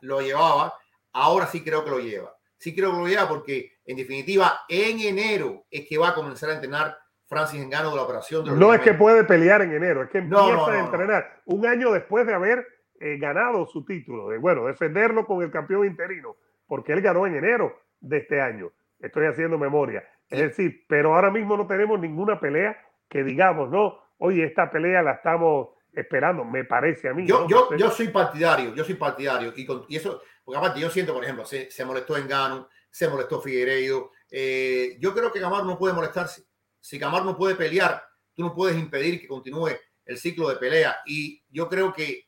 [0.00, 0.74] lo llevaba,
[1.12, 2.36] ahora sí creo que lo lleva.
[2.58, 6.50] Sí creo que lo lleva porque en definitiva en enero es que va a comenzar
[6.50, 8.44] a entrenar Francis Engano de la operación.
[8.44, 10.78] De los No es que puede pelear en enero, es que empieza no, no, a
[10.78, 12.66] entrenar un año después de haber
[13.00, 16.36] eh, ganado su título, de, bueno, defenderlo con el campeón interino,
[16.66, 18.72] porque él ganó en enero de este año.
[19.00, 20.02] Estoy haciendo memoria.
[20.28, 22.76] Es decir, pero ahora mismo no tenemos ninguna pelea
[23.08, 27.26] que digamos, no, oye, esta pelea la estamos esperando, me parece a mí.
[27.26, 27.48] Yo, ¿no?
[27.48, 29.52] yo, yo soy partidario, yo soy partidario.
[29.56, 33.08] Y, con- y eso, porque aparte yo siento, por ejemplo, se, se molestó Engano, se
[33.08, 34.10] molestó Figueiredo.
[34.30, 36.42] eh, yo creo que Camaro no puede molestarse.
[36.80, 38.02] Si Camaro no puede pelear,
[38.34, 39.70] tú no puedes impedir que continúe
[40.04, 40.96] el ciclo de pelea.
[41.06, 42.24] Y yo creo que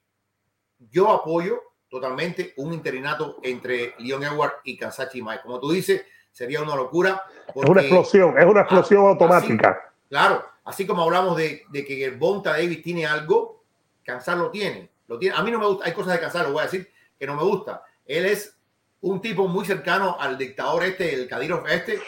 [0.90, 5.40] yo apoyo totalmente un interinato entre Leon Edward y Kansachi Mai.
[5.42, 7.22] Como tú dices, sería una locura.
[7.54, 9.92] es una explosión, es una explosión así- automática.
[10.08, 13.62] Claro, así como hablamos de, de que el Bonta Davis tiene algo,
[14.04, 15.36] Cansar lo tiene, lo tiene.
[15.36, 17.34] A mí no me gusta, hay cosas de Cansar, lo voy a decir, que no
[17.36, 17.82] me gusta.
[18.06, 18.56] Él es
[19.00, 22.00] un tipo muy cercano al dictador este, el Kadyrov este.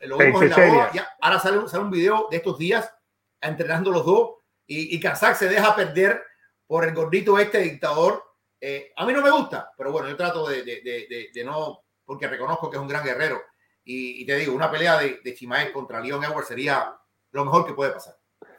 [0.00, 2.92] Lo vimos en la boda, ya- ahora sale, un- sale un video de estos días
[3.40, 4.30] entrenando los dos
[4.66, 6.22] y, y se deja perder
[6.68, 8.22] por el gordito este dictador.
[8.60, 12.76] Eh, a mí no me gusta, pero bueno, yo trato de, no, porque reconozco que
[12.76, 13.40] es un gran guerrero.
[13.84, 16.94] Y, te digo, una pelea de, de contra Leon Edwards sería
[17.32, 18.14] lo mejor que puede pasar.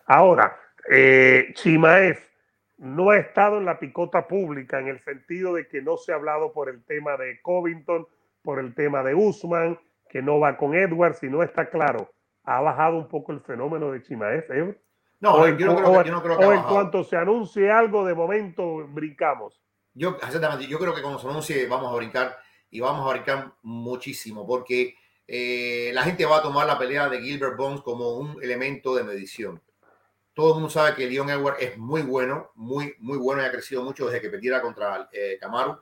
[0.07, 0.59] Ahora,
[0.89, 2.17] eh, Chimaev
[2.77, 6.15] no ha estado en la picota pública en el sentido de que no se ha
[6.15, 8.07] hablado por el tema de Covington,
[8.41, 9.79] por el tema de Usman,
[10.09, 12.11] que no va con Edwards y no está claro.
[12.43, 14.45] ¿Ha bajado un poco el fenómeno de Chimaev?
[14.49, 14.81] eh?
[15.21, 17.03] No, o yo no creo o- que, yo no creo que ha o en cuanto
[17.03, 19.59] se anuncie algo, de momento brincamos.
[19.93, 22.37] Yo, exactamente, yo creo que cuando se anuncie vamos a brincar
[22.69, 24.95] y vamos a brincar muchísimo porque
[25.27, 29.03] eh, la gente va a tomar la pelea de Gilbert Bones como un elemento de
[29.03, 29.61] medición.
[30.33, 33.51] Todo el mundo sabe que Leon Edward es muy bueno, muy, muy bueno y ha
[33.51, 35.77] crecido mucho desde que perdiera contra eh, Kamaru.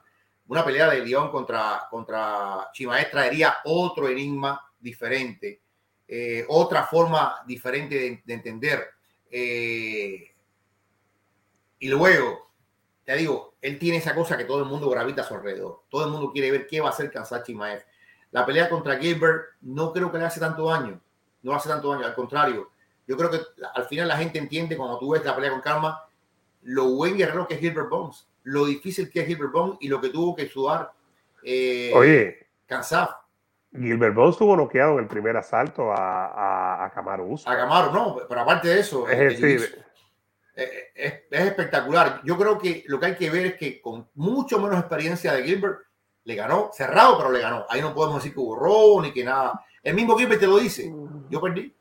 [0.48, 5.62] Una pelea de Leon contra, contra Chimaev traería otro enigma diferente,
[6.08, 8.88] eh, otra forma diferente de, de entender.
[9.32, 10.34] Eh,
[11.80, 12.52] y luego,
[13.06, 15.84] te digo, él tiene esa cosa que todo el mundo gravita a su alrededor.
[15.90, 17.84] Todo el mundo quiere ver qué va a hacer Kansachi Maef.
[18.32, 21.00] La pelea contra Gilbert no creo que le hace tanto daño.
[21.44, 22.06] No hace tanto daño.
[22.06, 22.72] Al contrario,
[23.08, 23.40] yo creo que
[23.74, 26.04] al final la gente entiende cuando tú ves la pelea con calma
[26.64, 30.02] lo buen guerrero que es Gilbert Bones, lo difícil que es Gilbert Bones y lo
[30.02, 30.92] que tuvo que sudar
[31.44, 33.12] eh, Oye, Kansaf.
[33.72, 37.56] Gilbert Bones estuvo noqueado en el primer asalto a, a, a Kamaru Usman.
[37.56, 39.86] A Camaro, no, pero aparte de eso, Es decir,
[40.56, 42.22] eh, es, es espectacular.
[42.24, 45.44] Yo creo que lo que hay que ver es que con mucho menos experiencia de
[45.44, 45.80] Gilbert,
[46.24, 47.66] le ganó, cerrado, pero le ganó.
[47.70, 49.64] Ahí no podemos decir que hubo robo ni que nada.
[49.82, 50.92] El mismo Gilbert te lo dice.
[51.30, 51.74] Yo perdí.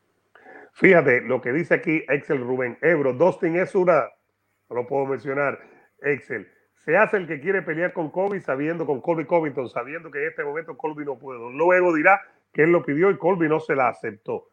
[0.72, 3.12] Fíjate lo que dice aquí Excel Rubén Ebro.
[3.14, 4.04] Dustin es una,
[4.68, 5.58] no lo puedo mencionar,
[6.00, 6.46] Excel.
[6.86, 10.28] Se hace el que quiere pelear con Colby sabiendo, con Colby Covington, sabiendo que en
[10.28, 11.50] este momento Colby no puedo.
[11.50, 12.20] Luego dirá
[12.52, 14.46] que él lo pidió y Colby no se la aceptó.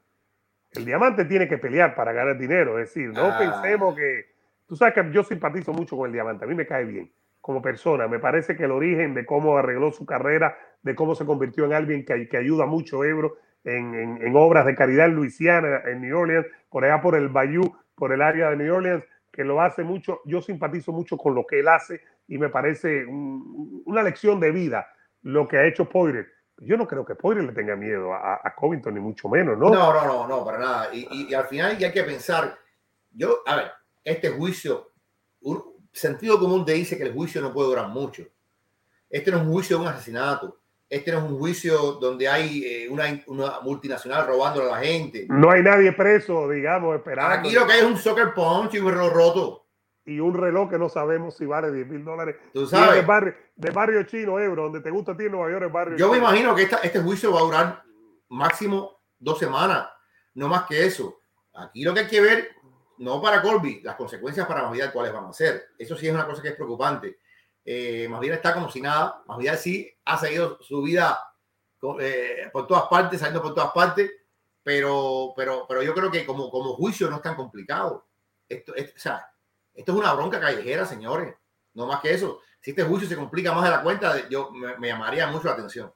[0.71, 2.79] El diamante tiene que pelear para ganar dinero.
[2.79, 3.37] Es decir, no Ah.
[3.37, 4.33] pensemos que.
[4.67, 6.45] Tú sabes que yo simpatizo mucho con el diamante.
[6.45, 8.07] A mí me cae bien como persona.
[8.07, 11.73] Me parece que el origen de cómo arregló su carrera, de cómo se convirtió en
[11.73, 16.01] alguien que, que ayuda mucho Ebro en, en- en obras de caridad en Luisiana, en
[16.01, 19.61] New Orleans, por allá por el Bayou, por el área de New Orleans, que lo
[19.61, 20.21] hace mucho.
[20.25, 24.51] Yo simpatizo mucho con lo que él hace y me parece un- una lección de
[24.51, 24.87] vida
[25.23, 26.27] lo que ha hecho Poirier.
[26.59, 29.69] Yo no creo que Poirier le tenga miedo a, a Covington, ni mucho menos, ¿no?
[29.69, 30.89] No, no, no, no, para nada.
[30.93, 32.57] Y, y- y al final ya hay que pensar,
[33.11, 33.71] yo, a ver,
[34.03, 34.91] este juicio,
[35.41, 38.23] un sentido común te dice que el juicio no puede durar mucho.
[39.09, 40.59] Este no es un juicio de un asesinato.
[40.89, 45.25] Este no es un juicio donde hay eh, una, una multinacional robándole a la gente.
[45.29, 47.47] No hay nadie preso, digamos, esperando.
[47.47, 49.62] Aquí lo que hay es un soccer punch y un roto.
[50.05, 52.35] Y un reloj que no sabemos si vale 10 mil dólares.
[52.53, 52.95] Tú sabes.
[52.95, 55.71] De barrio, de barrio chino, Ebro, donde te gusta a ti en Nueva York, es
[55.71, 56.27] barrio Yo me chino.
[56.27, 57.83] imagino que esta- este juicio va a durar
[58.29, 59.87] máximo dos semanas,
[60.33, 61.19] no más que eso.
[61.53, 62.49] Aquí lo que hay que ver,
[62.97, 65.67] no para Colby, las consecuencias para Masvidal cuáles van a ser.
[65.77, 67.19] Eso sí es una cosa que es preocupante.
[67.63, 69.23] Eh, Masvidal está como si nada.
[69.25, 71.17] Masvidal sí ha seguido su vida
[71.99, 74.11] eh, por todas partes, saliendo por todas partes,
[74.63, 78.07] pero, pero, pero yo creo que como, como juicio no es tan complicado.
[78.49, 79.29] Esto, es- o sea,
[79.73, 81.33] esto es una bronca callejera, señores.
[81.73, 82.39] No más que eso.
[82.59, 85.53] Si este juicio se complica más de la cuenta, yo me, me llamaría mucho la
[85.53, 85.91] atención.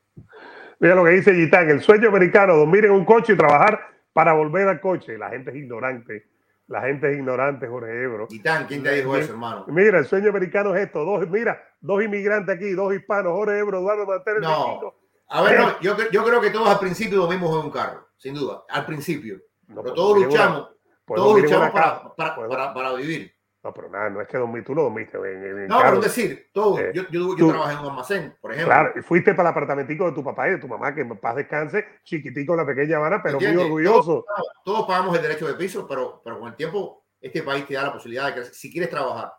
[0.79, 3.79] Mira lo que dice Gitán, el sueño americano, dormir en un coche y trabajar
[4.13, 5.17] para volver al coche.
[5.17, 6.27] La gente es ignorante.
[6.67, 8.27] La gente es ignorante, Jorge Ebro.
[8.27, 9.63] Titán, ¿quién te dijo eso, hermano?
[9.69, 11.05] Mira, el sueño americano es esto.
[11.05, 14.41] Dos, mira, dos inmigrantes aquí, dos hispanos, Jorge Ebro, Eduardo Martínez.
[14.41, 14.93] No.
[15.29, 18.33] A ver, no, yo, yo creo que todos al principio dormimos en un carro, sin
[18.33, 19.37] duda, al principio.
[19.67, 20.69] No, Pero pues, todos una- luchamos,
[21.05, 23.33] pues, todos luchamos para, para, Pues, para, para vivir.
[23.67, 25.95] No, pero nada, no es que dormir, tú no dormiste en, en- en No, pero
[25.95, 26.79] es decir, todos.
[26.79, 28.73] Eh, yo, yo, yo tú- trabajé en un almacén, por ejemplo.
[28.73, 31.17] Claro, y fuiste para el apartamentico de tu papá y de tu mamá, que en
[31.17, 34.23] paz descanse, chiquitico en la pequeña Habana, pero muy orgulloso.
[34.25, 37.73] Todos, todos pagamos el derecho de piso, pero, pero con el tiempo este país te
[37.73, 39.33] da la posibilidad de que si quieres trabajar,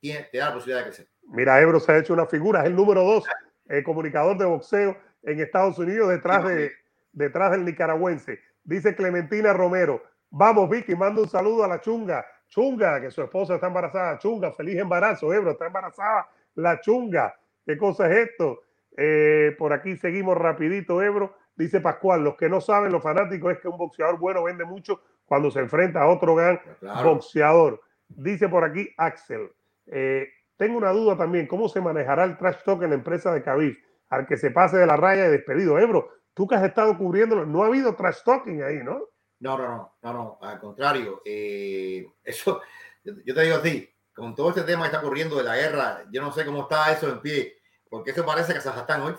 [0.00, 1.08] te da la posibilidad de crecer.
[1.28, 3.24] Mira, Ebro se ha hecho una figura, es el número dos
[3.68, 6.72] eh, comunicador de boxeo en Estados Unidos detrás, de,
[7.12, 8.40] detrás del nicaragüense.
[8.64, 12.24] Dice Clementina Romero, vamos Vicky, manda un saludo a la chunga.
[12.56, 14.18] Chunga, que su esposa está embarazada.
[14.18, 17.34] Chunga, feliz embarazo, Ebro, está embarazada la chunga.
[17.64, 18.60] ¿Qué cosa es esto?
[18.94, 21.34] Eh, por aquí seguimos rapidito, Ebro.
[21.56, 25.00] Dice Pascual, los que no saben, los fanáticos, es que un boxeador bueno vende mucho
[25.24, 27.14] cuando se enfrenta a otro gran Claro.
[27.14, 27.80] boxeador.
[28.08, 29.50] Dice por aquí Axel.
[29.86, 33.42] eh, tengo una duda también, ¿cómo se manejará el trash talk en la empresa de
[33.42, 33.76] Khabib?
[34.10, 35.78] Al que se pase de la raya y despedido.
[35.78, 39.00] Ebro, tú que has estado cubriéndolo, no ha habido trash talking ahí, ¿no?
[39.42, 41.20] No, no, no, no, no, al contrario.
[41.24, 42.60] eh, eso,
[43.04, 46.04] yo, te digo a ti, con todo este tema que está ocurriendo de la guerra,
[46.12, 47.56] yo no sé cómo está eso en pie,
[47.90, 49.14] porque eso parece que Kazajstán hoy.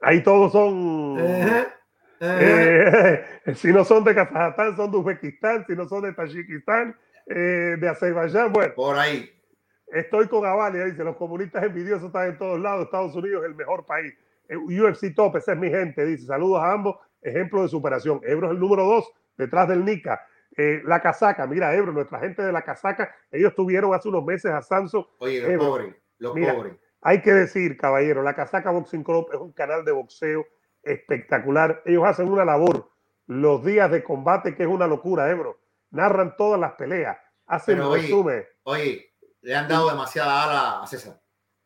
[0.00, 1.18] Ahí todos son...
[2.22, 3.24] Eh,
[3.54, 6.96] si no son de Kazajstán, son de Uzbekistán, si no son de Tayikistán,
[7.26, 8.50] eh, de Azerbaiyán.
[8.50, 9.30] Bueno, Por ahí.
[9.88, 13.56] estoy con Avalia, dice, los comunistas envidiosos están en todos lados, Estados Unidos es el
[13.56, 14.14] mejor país.
[14.48, 18.20] UFC Top, esa es mi gente, dice, saludos a ambos, ejemplo de superación.
[18.24, 20.26] Ebro es el número dos, detrás del Nica.
[20.56, 24.50] Eh, la casaca, mira, Ebro, nuestra gente de la casaca, ellos tuvieron hace unos meses
[24.50, 25.10] a Sanso.
[25.18, 26.74] Oye, los Ebro, pobres, los mira, pobres.
[27.02, 30.44] Hay que decir, caballero, la Casaca Boxing Club es un canal de boxeo
[30.82, 31.82] espectacular.
[31.86, 32.90] Ellos hacen una labor
[33.26, 35.58] los días de combate que es una locura, Ebro.
[35.90, 37.16] Narran todas las peleas,
[37.46, 38.44] hacen Pero, oye, resumen.
[38.64, 41.20] Oye, le han dado demasiada ala a César.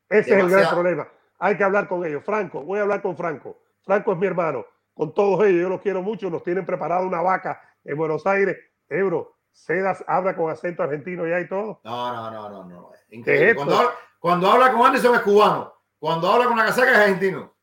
[0.09, 1.09] Ese es el gran problema.
[1.39, 2.23] Hay que hablar con ellos.
[2.25, 3.59] Franco, voy a hablar con Franco.
[3.83, 4.65] Franco es mi hermano.
[4.95, 6.31] Con todos ellos, yo los quiero mucho.
[6.31, 8.57] Nos tienen preparado una vaca en Buenos Aires.
[8.89, 11.81] Ebro, Sedas habla con acento argentino ya y todo.
[11.85, 12.91] No, no, no, no, no.
[13.25, 15.73] ¿Qué es Cuando, habla, cuando habla con Anderson es cubano.
[15.99, 17.55] Cuando habla con la casaca es argentino.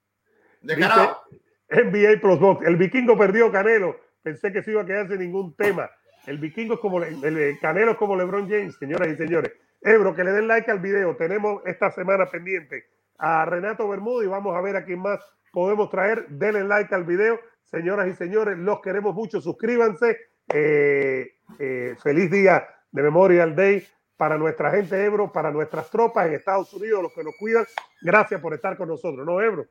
[0.61, 1.21] Descarado.
[1.69, 2.65] NBA Plus Box.
[2.65, 3.97] El vikingo perdió Canelo.
[4.23, 5.89] Pensé que se iba a quedar sin ningún tema.
[6.25, 9.51] El vikingo es como el, el Canelo es como LeBron James, señoras y señores.
[9.81, 11.15] Ebro, que le den like al video.
[11.17, 12.85] Tenemos esta semana pendiente
[13.17, 15.19] a Renato Bermudo y vamos a ver a quién más
[15.51, 16.27] podemos traer.
[16.29, 18.57] Denle like al video, señoras y señores.
[18.57, 19.41] Los queremos mucho.
[19.41, 20.17] Suscríbanse.
[20.53, 23.87] Eh, eh, feliz día de Memorial Day
[24.17, 27.65] para nuestra gente Ebro, para nuestras tropas en Estados Unidos, los que nos cuidan.
[28.01, 29.65] Gracias por estar con nosotros, ¿no, Ebro?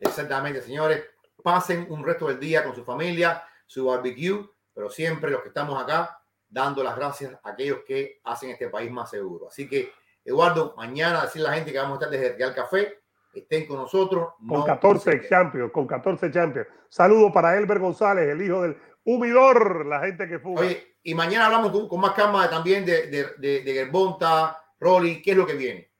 [0.00, 1.04] Exactamente, señores.
[1.42, 5.80] Pasen un resto del día con su familia, su barbecue, pero siempre los que estamos
[5.80, 9.48] acá dando las gracias a aquellos que hacen este país más seguro.
[9.48, 9.92] Así que,
[10.24, 12.98] Eduardo, mañana decir a la gente que vamos a estar desde Real Café,
[13.34, 14.30] estén con nosotros.
[14.38, 15.28] con no 14 se queden.
[15.28, 16.68] champions, con 14 champions.
[16.88, 20.60] Saludo para Elber González, el hijo del humidor, la gente que fuma.
[20.60, 25.22] Oye, y mañana hablamos con, con más calma también de, de, de, de Gerbonta, Rolly,
[25.22, 25.90] qué es lo que viene.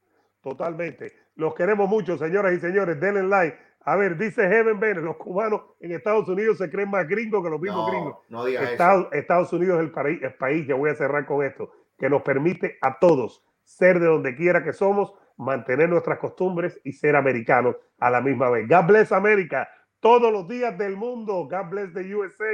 [0.43, 1.13] Totalmente.
[1.37, 2.99] Los queremos mucho, señoras y señores.
[3.01, 3.57] Denle like.
[3.83, 7.49] A ver, dice Heaven Bennett, los cubanos en Estados Unidos se creen más gringos que
[7.49, 8.19] los mismos gringos.
[8.29, 8.73] No, digas eso.
[8.73, 12.11] Estados, Estados Unidos es el, país, el país, que voy a cerrar con esto, que
[12.11, 17.17] nos permite a todos ser de donde quiera que somos, mantener nuestras costumbres y ser
[17.17, 18.69] americanos a la misma vez.
[18.69, 19.69] God bless América,
[20.01, 21.49] todos los días del mundo.
[21.51, 22.53] God bless the USA,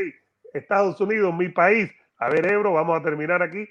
[0.53, 1.91] Estados Unidos, mi país.
[2.19, 3.69] A ver, Ebro, vamos a terminar aquí